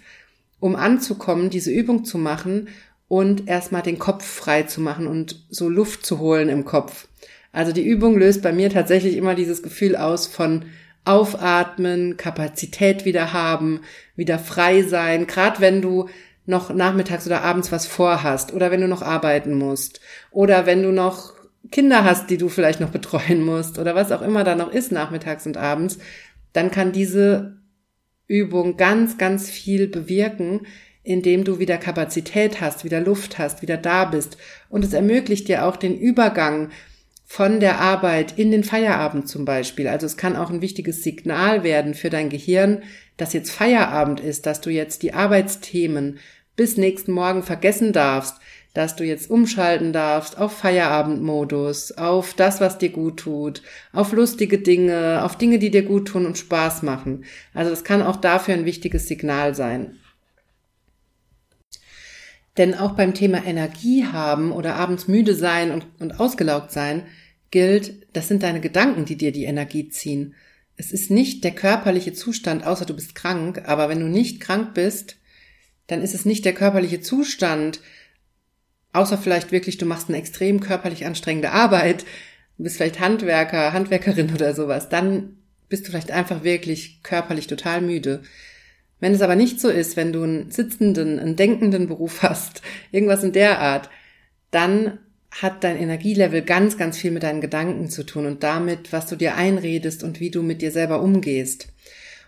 um 0.59 0.75
anzukommen, 0.75 1.49
diese 1.49 1.71
Übung 1.71 2.05
zu 2.05 2.17
machen 2.17 2.67
und 3.09 3.49
erstmal 3.49 3.81
den 3.81 3.99
Kopf 3.99 4.23
frei 4.23 4.63
zu 4.63 4.79
machen 4.79 5.07
und 5.07 5.43
so 5.49 5.67
Luft 5.67 6.05
zu 6.05 6.19
holen 6.19 6.47
im 6.47 6.63
Kopf. 6.63 7.09
Also 7.51 7.73
die 7.73 7.85
Übung 7.85 8.17
löst 8.17 8.41
bei 8.41 8.53
mir 8.53 8.69
tatsächlich 8.69 9.17
immer 9.17 9.35
dieses 9.35 9.61
Gefühl 9.61 9.97
aus 9.97 10.27
von 10.27 10.65
Aufatmen, 11.03 12.17
Kapazität 12.17 13.03
wieder 13.03 13.33
haben, 13.33 13.81
wieder 14.15 14.37
frei 14.37 14.83
sein, 14.83 15.25
gerade 15.25 15.59
wenn 15.59 15.81
du 15.81 16.07
noch 16.45 16.73
nachmittags 16.73 17.25
oder 17.25 17.41
abends 17.41 17.71
was 17.71 17.87
vorhast 17.87 18.53
oder 18.53 18.69
wenn 18.69 18.81
du 18.81 18.87
noch 18.87 19.01
arbeiten 19.01 19.57
musst 19.57 20.01
oder 20.31 20.65
wenn 20.65 20.83
du 20.83 20.91
noch 20.91 21.33
Kinder 21.71 22.03
hast, 22.03 22.29
die 22.29 22.37
du 22.37 22.47
vielleicht 22.47 22.79
noch 22.79 22.89
betreuen 22.89 23.43
musst 23.43 23.79
oder 23.79 23.95
was 23.95 24.11
auch 24.11 24.21
immer 24.21 24.43
da 24.43 24.55
noch 24.55 24.71
ist 24.71 24.91
nachmittags 24.91 25.47
und 25.47 25.57
abends, 25.57 25.97
dann 26.53 26.69
kann 26.69 26.91
diese 26.91 27.57
Übung 28.27 28.77
ganz, 28.77 29.17
ganz 29.17 29.49
viel 29.49 29.87
bewirken, 29.87 30.67
indem 31.09 31.43
du 31.43 31.57
wieder 31.57 31.79
Kapazität 31.79 32.61
hast, 32.61 32.83
wieder 32.83 33.01
Luft 33.01 33.39
hast, 33.39 33.63
wieder 33.63 33.77
da 33.77 34.05
bist. 34.05 34.37
Und 34.69 34.85
es 34.85 34.93
ermöglicht 34.93 35.47
dir 35.47 35.65
auch 35.65 35.75
den 35.75 35.97
Übergang 35.97 36.69
von 37.25 37.59
der 37.59 37.79
Arbeit 37.79 38.37
in 38.37 38.51
den 38.51 38.63
Feierabend 38.63 39.27
zum 39.27 39.43
Beispiel. 39.43 39.87
Also 39.87 40.05
es 40.05 40.17
kann 40.17 40.35
auch 40.35 40.51
ein 40.51 40.61
wichtiges 40.61 41.01
Signal 41.01 41.63
werden 41.63 41.95
für 41.95 42.11
dein 42.11 42.29
Gehirn, 42.29 42.83
dass 43.17 43.33
jetzt 43.33 43.49
Feierabend 43.49 44.19
ist, 44.19 44.45
dass 44.45 44.61
du 44.61 44.69
jetzt 44.69 45.01
die 45.01 45.13
Arbeitsthemen 45.13 46.19
bis 46.55 46.77
nächsten 46.77 47.11
Morgen 47.11 47.41
vergessen 47.41 47.91
darfst, 47.91 48.35
dass 48.75 48.95
du 48.95 49.03
jetzt 49.03 49.31
umschalten 49.31 49.93
darfst 49.93 50.37
auf 50.37 50.57
Feierabendmodus, 50.57 51.93
auf 51.93 52.35
das, 52.35 52.61
was 52.61 52.77
dir 52.77 52.89
gut 52.89 53.17
tut, 53.17 53.63
auf 53.93 54.11
lustige 54.11 54.59
Dinge, 54.59 55.23
auf 55.23 55.37
Dinge, 55.37 55.57
die 55.57 55.71
dir 55.71 55.83
gut 55.83 56.09
tun 56.09 56.27
und 56.27 56.37
Spaß 56.37 56.83
machen. 56.83 57.25
Also 57.55 57.71
das 57.71 57.83
kann 57.83 58.03
auch 58.03 58.17
dafür 58.17 58.53
ein 58.53 58.65
wichtiges 58.65 59.07
Signal 59.07 59.55
sein. 59.55 59.98
Denn 62.57 62.75
auch 62.75 62.93
beim 62.93 63.13
Thema 63.13 63.45
Energie 63.45 64.05
haben 64.05 64.51
oder 64.51 64.75
abends 64.75 65.07
müde 65.07 65.35
sein 65.35 65.71
und, 65.71 65.85
und 65.99 66.19
ausgelaugt 66.19 66.71
sein 66.71 67.03
gilt, 67.51 68.07
das 68.13 68.27
sind 68.27 68.43
deine 68.43 68.61
Gedanken, 68.61 69.05
die 69.05 69.15
dir 69.15 69.31
die 69.31 69.45
Energie 69.45 69.89
ziehen. 69.89 70.35
Es 70.75 70.91
ist 70.91 71.11
nicht 71.11 71.43
der 71.43 71.51
körperliche 71.51 72.13
Zustand, 72.13 72.65
außer 72.65 72.85
du 72.85 72.95
bist 72.95 73.15
krank, 73.15 73.63
aber 73.65 73.89
wenn 73.89 73.99
du 73.99 74.07
nicht 74.07 74.39
krank 74.39 74.73
bist, 74.73 75.17
dann 75.87 76.01
ist 76.01 76.13
es 76.13 76.25
nicht 76.25 76.45
der 76.45 76.53
körperliche 76.53 77.01
Zustand, 77.01 77.81
außer 78.93 79.17
vielleicht 79.17 79.51
wirklich, 79.51 79.77
du 79.77 79.85
machst 79.85 80.09
eine 80.09 80.17
extrem 80.17 80.59
körperlich 80.59 81.05
anstrengende 81.05 81.51
Arbeit, 81.51 82.05
du 82.57 82.63
bist 82.63 82.77
vielleicht 82.77 82.99
Handwerker, 82.99 83.73
Handwerkerin 83.73 84.33
oder 84.33 84.53
sowas, 84.53 84.89
dann 84.89 85.37
bist 85.67 85.85
du 85.85 85.91
vielleicht 85.91 86.11
einfach 86.11 86.43
wirklich 86.43 87.01
körperlich 87.03 87.47
total 87.47 87.81
müde. 87.81 88.23
Wenn 88.99 89.13
es 89.13 89.21
aber 89.21 89.35
nicht 89.35 89.59
so 89.59 89.69
ist, 89.69 89.95
wenn 89.95 90.11
du 90.11 90.23
einen 90.23 90.51
sitzenden, 90.51 91.19
einen 91.19 91.35
denkenden 91.35 91.87
Beruf 91.87 92.21
hast, 92.21 92.61
irgendwas 92.91 93.23
in 93.23 93.31
der 93.31 93.59
Art, 93.59 93.89
dann 94.51 94.99
hat 95.31 95.63
dein 95.63 95.77
Energielevel 95.77 96.41
ganz, 96.41 96.77
ganz 96.77 96.97
viel 96.97 97.11
mit 97.11 97.23
deinen 97.23 97.41
Gedanken 97.41 97.89
zu 97.89 98.03
tun 98.03 98.25
und 98.25 98.43
damit, 98.43 98.91
was 98.91 99.05
du 99.05 99.15
dir 99.15 99.35
einredest 99.35 100.03
und 100.03 100.19
wie 100.19 100.31
du 100.31 100.41
mit 100.41 100.61
dir 100.61 100.71
selber 100.71 101.01
umgehst. 101.01 101.67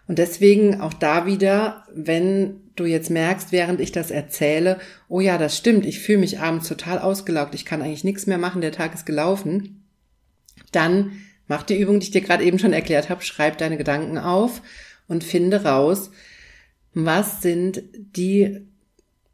Und 0.07 0.19
deswegen 0.19 0.81
auch 0.81 0.93
da 0.93 1.25
wieder, 1.25 1.86
wenn 1.93 2.62
du 2.75 2.86
jetzt 2.86 3.10
merkst, 3.10 3.51
während 3.51 3.79
ich 3.79 3.91
das 3.91 4.12
erzähle, 4.12 4.79
oh 5.10 5.19
ja, 5.19 5.38
das 5.38 5.57
stimmt, 5.57 5.86
ich 5.86 5.99
fühle 5.99 6.19
mich 6.19 6.39
abends 6.39 6.67
total 6.67 6.99
ausgelaugt, 6.99 7.55
ich 7.55 7.65
kann 7.65 7.81
eigentlich 7.81 8.03
nichts 8.03 8.27
mehr 8.27 8.38
machen, 8.38 8.62
der 8.62 8.71
Tag 8.71 8.93
ist 8.93 9.05
gelaufen, 9.05 9.84
dann 10.71 11.13
mach 11.47 11.63
die 11.63 11.79
Übung, 11.79 11.99
die 11.99 12.05
ich 12.05 12.12
dir 12.12 12.21
gerade 12.21 12.43
eben 12.43 12.60
schon 12.60 12.73
erklärt 12.73 13.10
habe, 13.10 13.23
schreib 13.23 13.57
deine 13.57 13.77
Gedanken 13.77 14.17
auf 14.17 14.62
und 15.07 15.23
finde 15.23 15.63
raus, 15.63 16.12
was 16.93 17.41
sind 17.41 17.84
die 17.93 18.67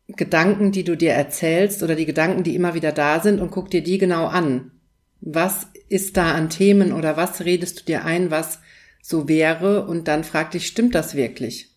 Gedanken, 0.07 0.71
die 0.71 0.83
du 0.83 0.95
dir 0.95 1.11
erzählst 1.11 1.83
oder 1.83 1.95
die 1.95 2.05
Gedanken, 2.05 2.43
die 2.43 2.55
immer 2.55 2.73
wieder 2.73 2.91
da 2.91 3.19
sind 3.19 3.41
und 3.41 3.51
guck 3.51 3.69
dir 3.69 3.83
die 3.83 3.97
genau 3.97 4.27
an. 4.27 4.71
Was 5.19 5.67
ist 5.89 6.17
da 6.17 6.33
an 6.33 6.49
Themen 6.49 6.93
oder 6.93 7.17
was 7.17 7.43
redest 7.43 7.81
du 7.81 7.83
dir 7.85 8.05
ein, 8.05 8.31
was 8.31 8.59
so 9.01 9.27
wäre 9.27 9.85
und 9.87 10.07
dann 10.07 10.23
frag 10.23 10.51
dich, 10.51 10.67
stimmt 10.67 10.95
das 10.95 11.15
wirklich? 11.15 11.71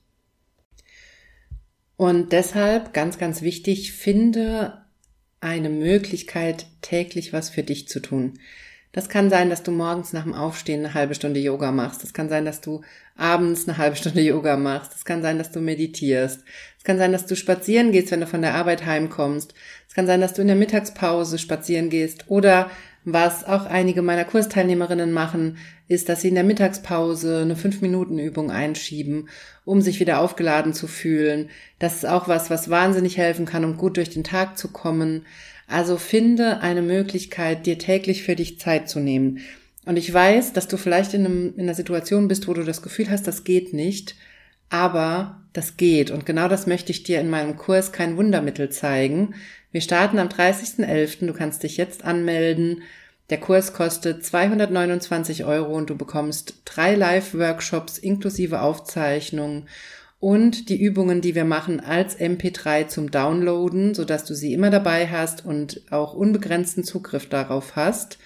Und 1.97 2.33
deshalb 2.33 2.95
ganz, 2.95 3.19
ganz 3.19 3.43
wichtig, 3.43 3.93
finde 3.93 4.85
eine 5.40 5.71
Möglichkeit, 5.71 6.66
täglich 6.83 7.33
was 7.33 7.51
für 7.51 7.62
dich 7.62 7.88
zu 7.88 8.01
tun. 8.01 8.38
Das 8.92 9.09
kann 9.09 9.31
sein, 9.31 9.50
dass 9.50 9.62
du 9.62 9.70
morgens 9.70 10.12
nach 10.12 10.24
dem 10.24 10.35
Aufstehen 10.35 10.85
eine 10.85 10.94
halbe 10.94 11.14
Stunde 11.14 11.38
Yoga 11.38 11.70
machst. 11.70 12.03
Das 12.03 12.12
kann 12.12 12.29
sein, 12.29 12.44
dass 12.44 12.61
du 12.61 12.81
abends 13.16 13.68
eine 13.68 13.79
halbe 13.79 13.96
Stunde 13.96 14.20
Yoga 14.20 14.57
machst. 14.57 14.92
Es 14.96 15.05
kann 15.05 15.22
sein, 15.22 15.38
dass 15.38 15.53
du 15.53 15.61
meditierst. 15.61 16.42
Es 16.76 16.85
kann 16.85 16.98
sein, 16.98 17.12
dass 17.12 17.26
du 17.26 17.37
spazieren 17.37 17.92
gehst, 17.92 18.11
wenn 18.11 18.20
du 18.20 18.26
von 18.26 18.42
der 18.42 18.55
Arbeit 18.55 18.85
heimkommst. 18.87 19.55
Es 19.87 19.94
kann 19.94 20.07
sein, 20.07 20.20
dass 20.20 20.35
du 20.35 20.42
in 20.42 20.48
der 20.48 20.57
Mittagspause 20.57 21.38
spazieren 21.38 21.88
gehst. 21.88 22.24
Oder 22.29 22.68
was 23.05 23.44
auch 23.44 23.66
einige 23.66 24.03
meiner 24.03 24.24
Kursteilnehmerinnen 24.24 25.12
machen, 25.12 25.59
ist, 25.88 26.09
dass 26.09 26.20
sie 26.20 26.29
in 26.29 26.35
der 26.35 26.44
Mittagspause 26.44 27.42
eine 27.42 27.55
5-Minuten-Übung 27.55 28.50
einschieben, 28.50 29.29
um 29.64 29.81
sich 29.83 30.00
wieder 30.00 30.20
aufgeladen 30.20 30.74
zu 30.74 30.87
fühlen. 30.87 31.48
Das 31.79 31.96
ist 31.96 32.07
auch 32.07 32.29
was, 32.29 32.50
was 32.50 32.70
wahnsinnig 32.70 33.16
helfen 33.16 33.46
kann, 33.46 33.64
um 33.64 33.76
gut 33.76 33.96
durch 33.96 34.11
den 34.11 34.24
Tag 34.24 34.59
zu 34.59 34.68
kommen. 34.68 35.26
Also 35.70 35.98
finde 35.98 36.61
eine 36.62 36.83
Möglichkeit, 36.83 37.64
dir 37.64 37.78
täglich 37.78 38.24
für 38.24 38.35
dich 38.35 38.59
Zeit 38.59 38.88
zu 38.88 38.98
nehmen. 38.98 39.38
Und 39.85 39.96
ich 39.96 40.12
weiß, 40.12 40.52
dass 40.52 40.66
du 40.66 40.76
vielleicht 40.76 41.14
in, 41.14 41.24
einem, 41.24 41.54
in 41.56 41.62
einer 41.62 41.74
Situation 41.74 42.26
bist, 42.26 42.48
wo 42.48 42.54
du 42.54 42.64
das 42.64 42.83
Gefühl 42.83 43.09
hast, 43.09 43.28
das 43.28 43.44
geht 43.44 43.72
nicht, 43.72 44.16
aber 44.68 45.40
das 45.52 45.76
geht. 45.76 46.11
Und 46.11 46.26
genau 46.26 46.48
das 46.48 46.66
möchte 46.66 46.90
ich 46.90 47.04
dir 47.04 47.20
in 47.20 47.30
meinem 47.30 47.56
Kurs 47.56 47.92
kein 47.92 48.16
Wundermittel 48.16 48.70
zeigen. 48.70 49.35
Wir 49.70 49.80
starten 49.80 50.18
am 50.18 50.26
30.11. 50.26 51.26
Du 51.26 51.33
kannst 51.33 51.62
dich 51.62 51.76
jetzt 51.76 52.04
anmelden. 52.04 52.83
Der 53.30 53.38
Kurs 53.38 53.72
kostet 53.72 54.24
229 54.24 55.44
Euro 55.44 55.76
und 55.76 55.88
du 55.88 55.96
bekommst 55.96 56.62
drei 56.64 56.96
Live-Workshops 56.96 57.96
inklusive 57.96 58.61
Aufzeichnungen 58.61 59.68
und 60.20 60.68
die 60.68 60.80
Übungen, 60.80 61.22
die 61.22 61.35
wir 61.35 61.46
machen, 61.46 61.80
als 61.80 62.18
MP3 62.20 62.87
zum 62.87 63.11
Downloaden, 63.11 63.94
sodass 63.94 64.24
du 64.26 64.35
sie 64.35 64.52
immer 64.52 64.70
dabei 64.70 65.09
hast 65.09 65.44
und 65.44 65.83
auch 65.90 66.12
unbegrenzten 66.12 66.85
Zugriff 66.85 67.26
darauf 67.28 67.74
hast. 67.74 68.18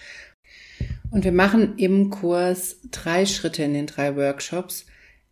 Und 1.12 1.22
wir 1.22 1.32
machen 1.32 1.74
im 1.76 2.10
Kurs 2.10 2.80
drei 2.90 3.24
Schritte 3.26 3.62
in 3.62 3.74
den 3.74 3.86
drei 3.86 4.16
Workshops. 4.16 4.86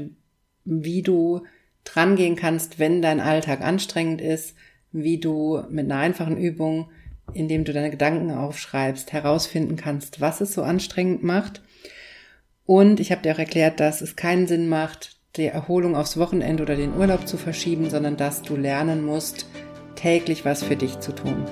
wie 0.65 1.03
du 1.03 1.43
drangehen 1.83 2.37
kannst, 2.37 2.79
wenn 2.79 3.03
dein 3.03 3.19
Alltag 3.19 3.63
anstrengend 3.63 4.21
ist, 4.21 4.55
wie 4.93 5.19
du 5.19 5.61
mit 5.69 5.87
einer 5.87 5.99
einfachen 5.99 6.37
Übung, 6.37 6.89
indem 7.33 7.65
du 7.65 7.73
deine 7.73 7.91
Gedanken 7.91 8.31
aufschreibst, 8.31 9.13
herausfinden 9.13 9.75
kannst, 9.75 10.21
was 10.21 10.41
es 10.41 10.55
so 10.55 10.63
anstrengend 10.63 11.25
macht. 11.25 11.63
Und 12.65 13.01
ich 13.01 13.11
habe 13.11 13.23
dir 13.23 13.35
auch 13.35 13.41
erklärt, 13.41 13.81
dass 13.81 14.03
es 14.03 14.15
keinen 14.15 14.47
Sinn 14.47 14.69
macht, 14.69 15.16
die 15.37 15.47
Erholung 15.47 15.97
aufs 15.97 16.17
Wochenende 16.17 16.63
oder 16.63 16.77
den 16.77 16.95
Urlaub 16.97 17.27
zu 17.27 17.37
verschieben, 17.37 17.91
sondern 17.91 18.17
dass 18.17 18.43
du 18.43 18.57
lernen 18.57 19.05
musst, 19.05 19.47
täglich 19.95 20.45
was 20.45 20.63
für 20.63 20.77
dich 20.77 21.01
zu 21.01 21.13
tun. 21.13 21.45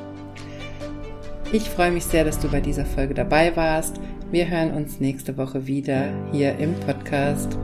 Ich 1.53 1.71
freue 1.71 1.93
mich 1.93 2.05
sehr, 2.05 2.25
dass 2.25 2.39
du 2.39 2.49
bei 2.49 2.61
dieser 2.61 2.87
Folge 2.87 3.15
dabei 3.15 3.55
warst. 3.57 4.01
Wir 4.31 4.49
hören 4.49 4.73
uns 4.73 5.01
nächste 5.01 5.37
Woche 5.37 5.67
wieder 5.67 6.09
hier 6.33 6.59
im 6.59 6.75
Podcast. 6.81 7.57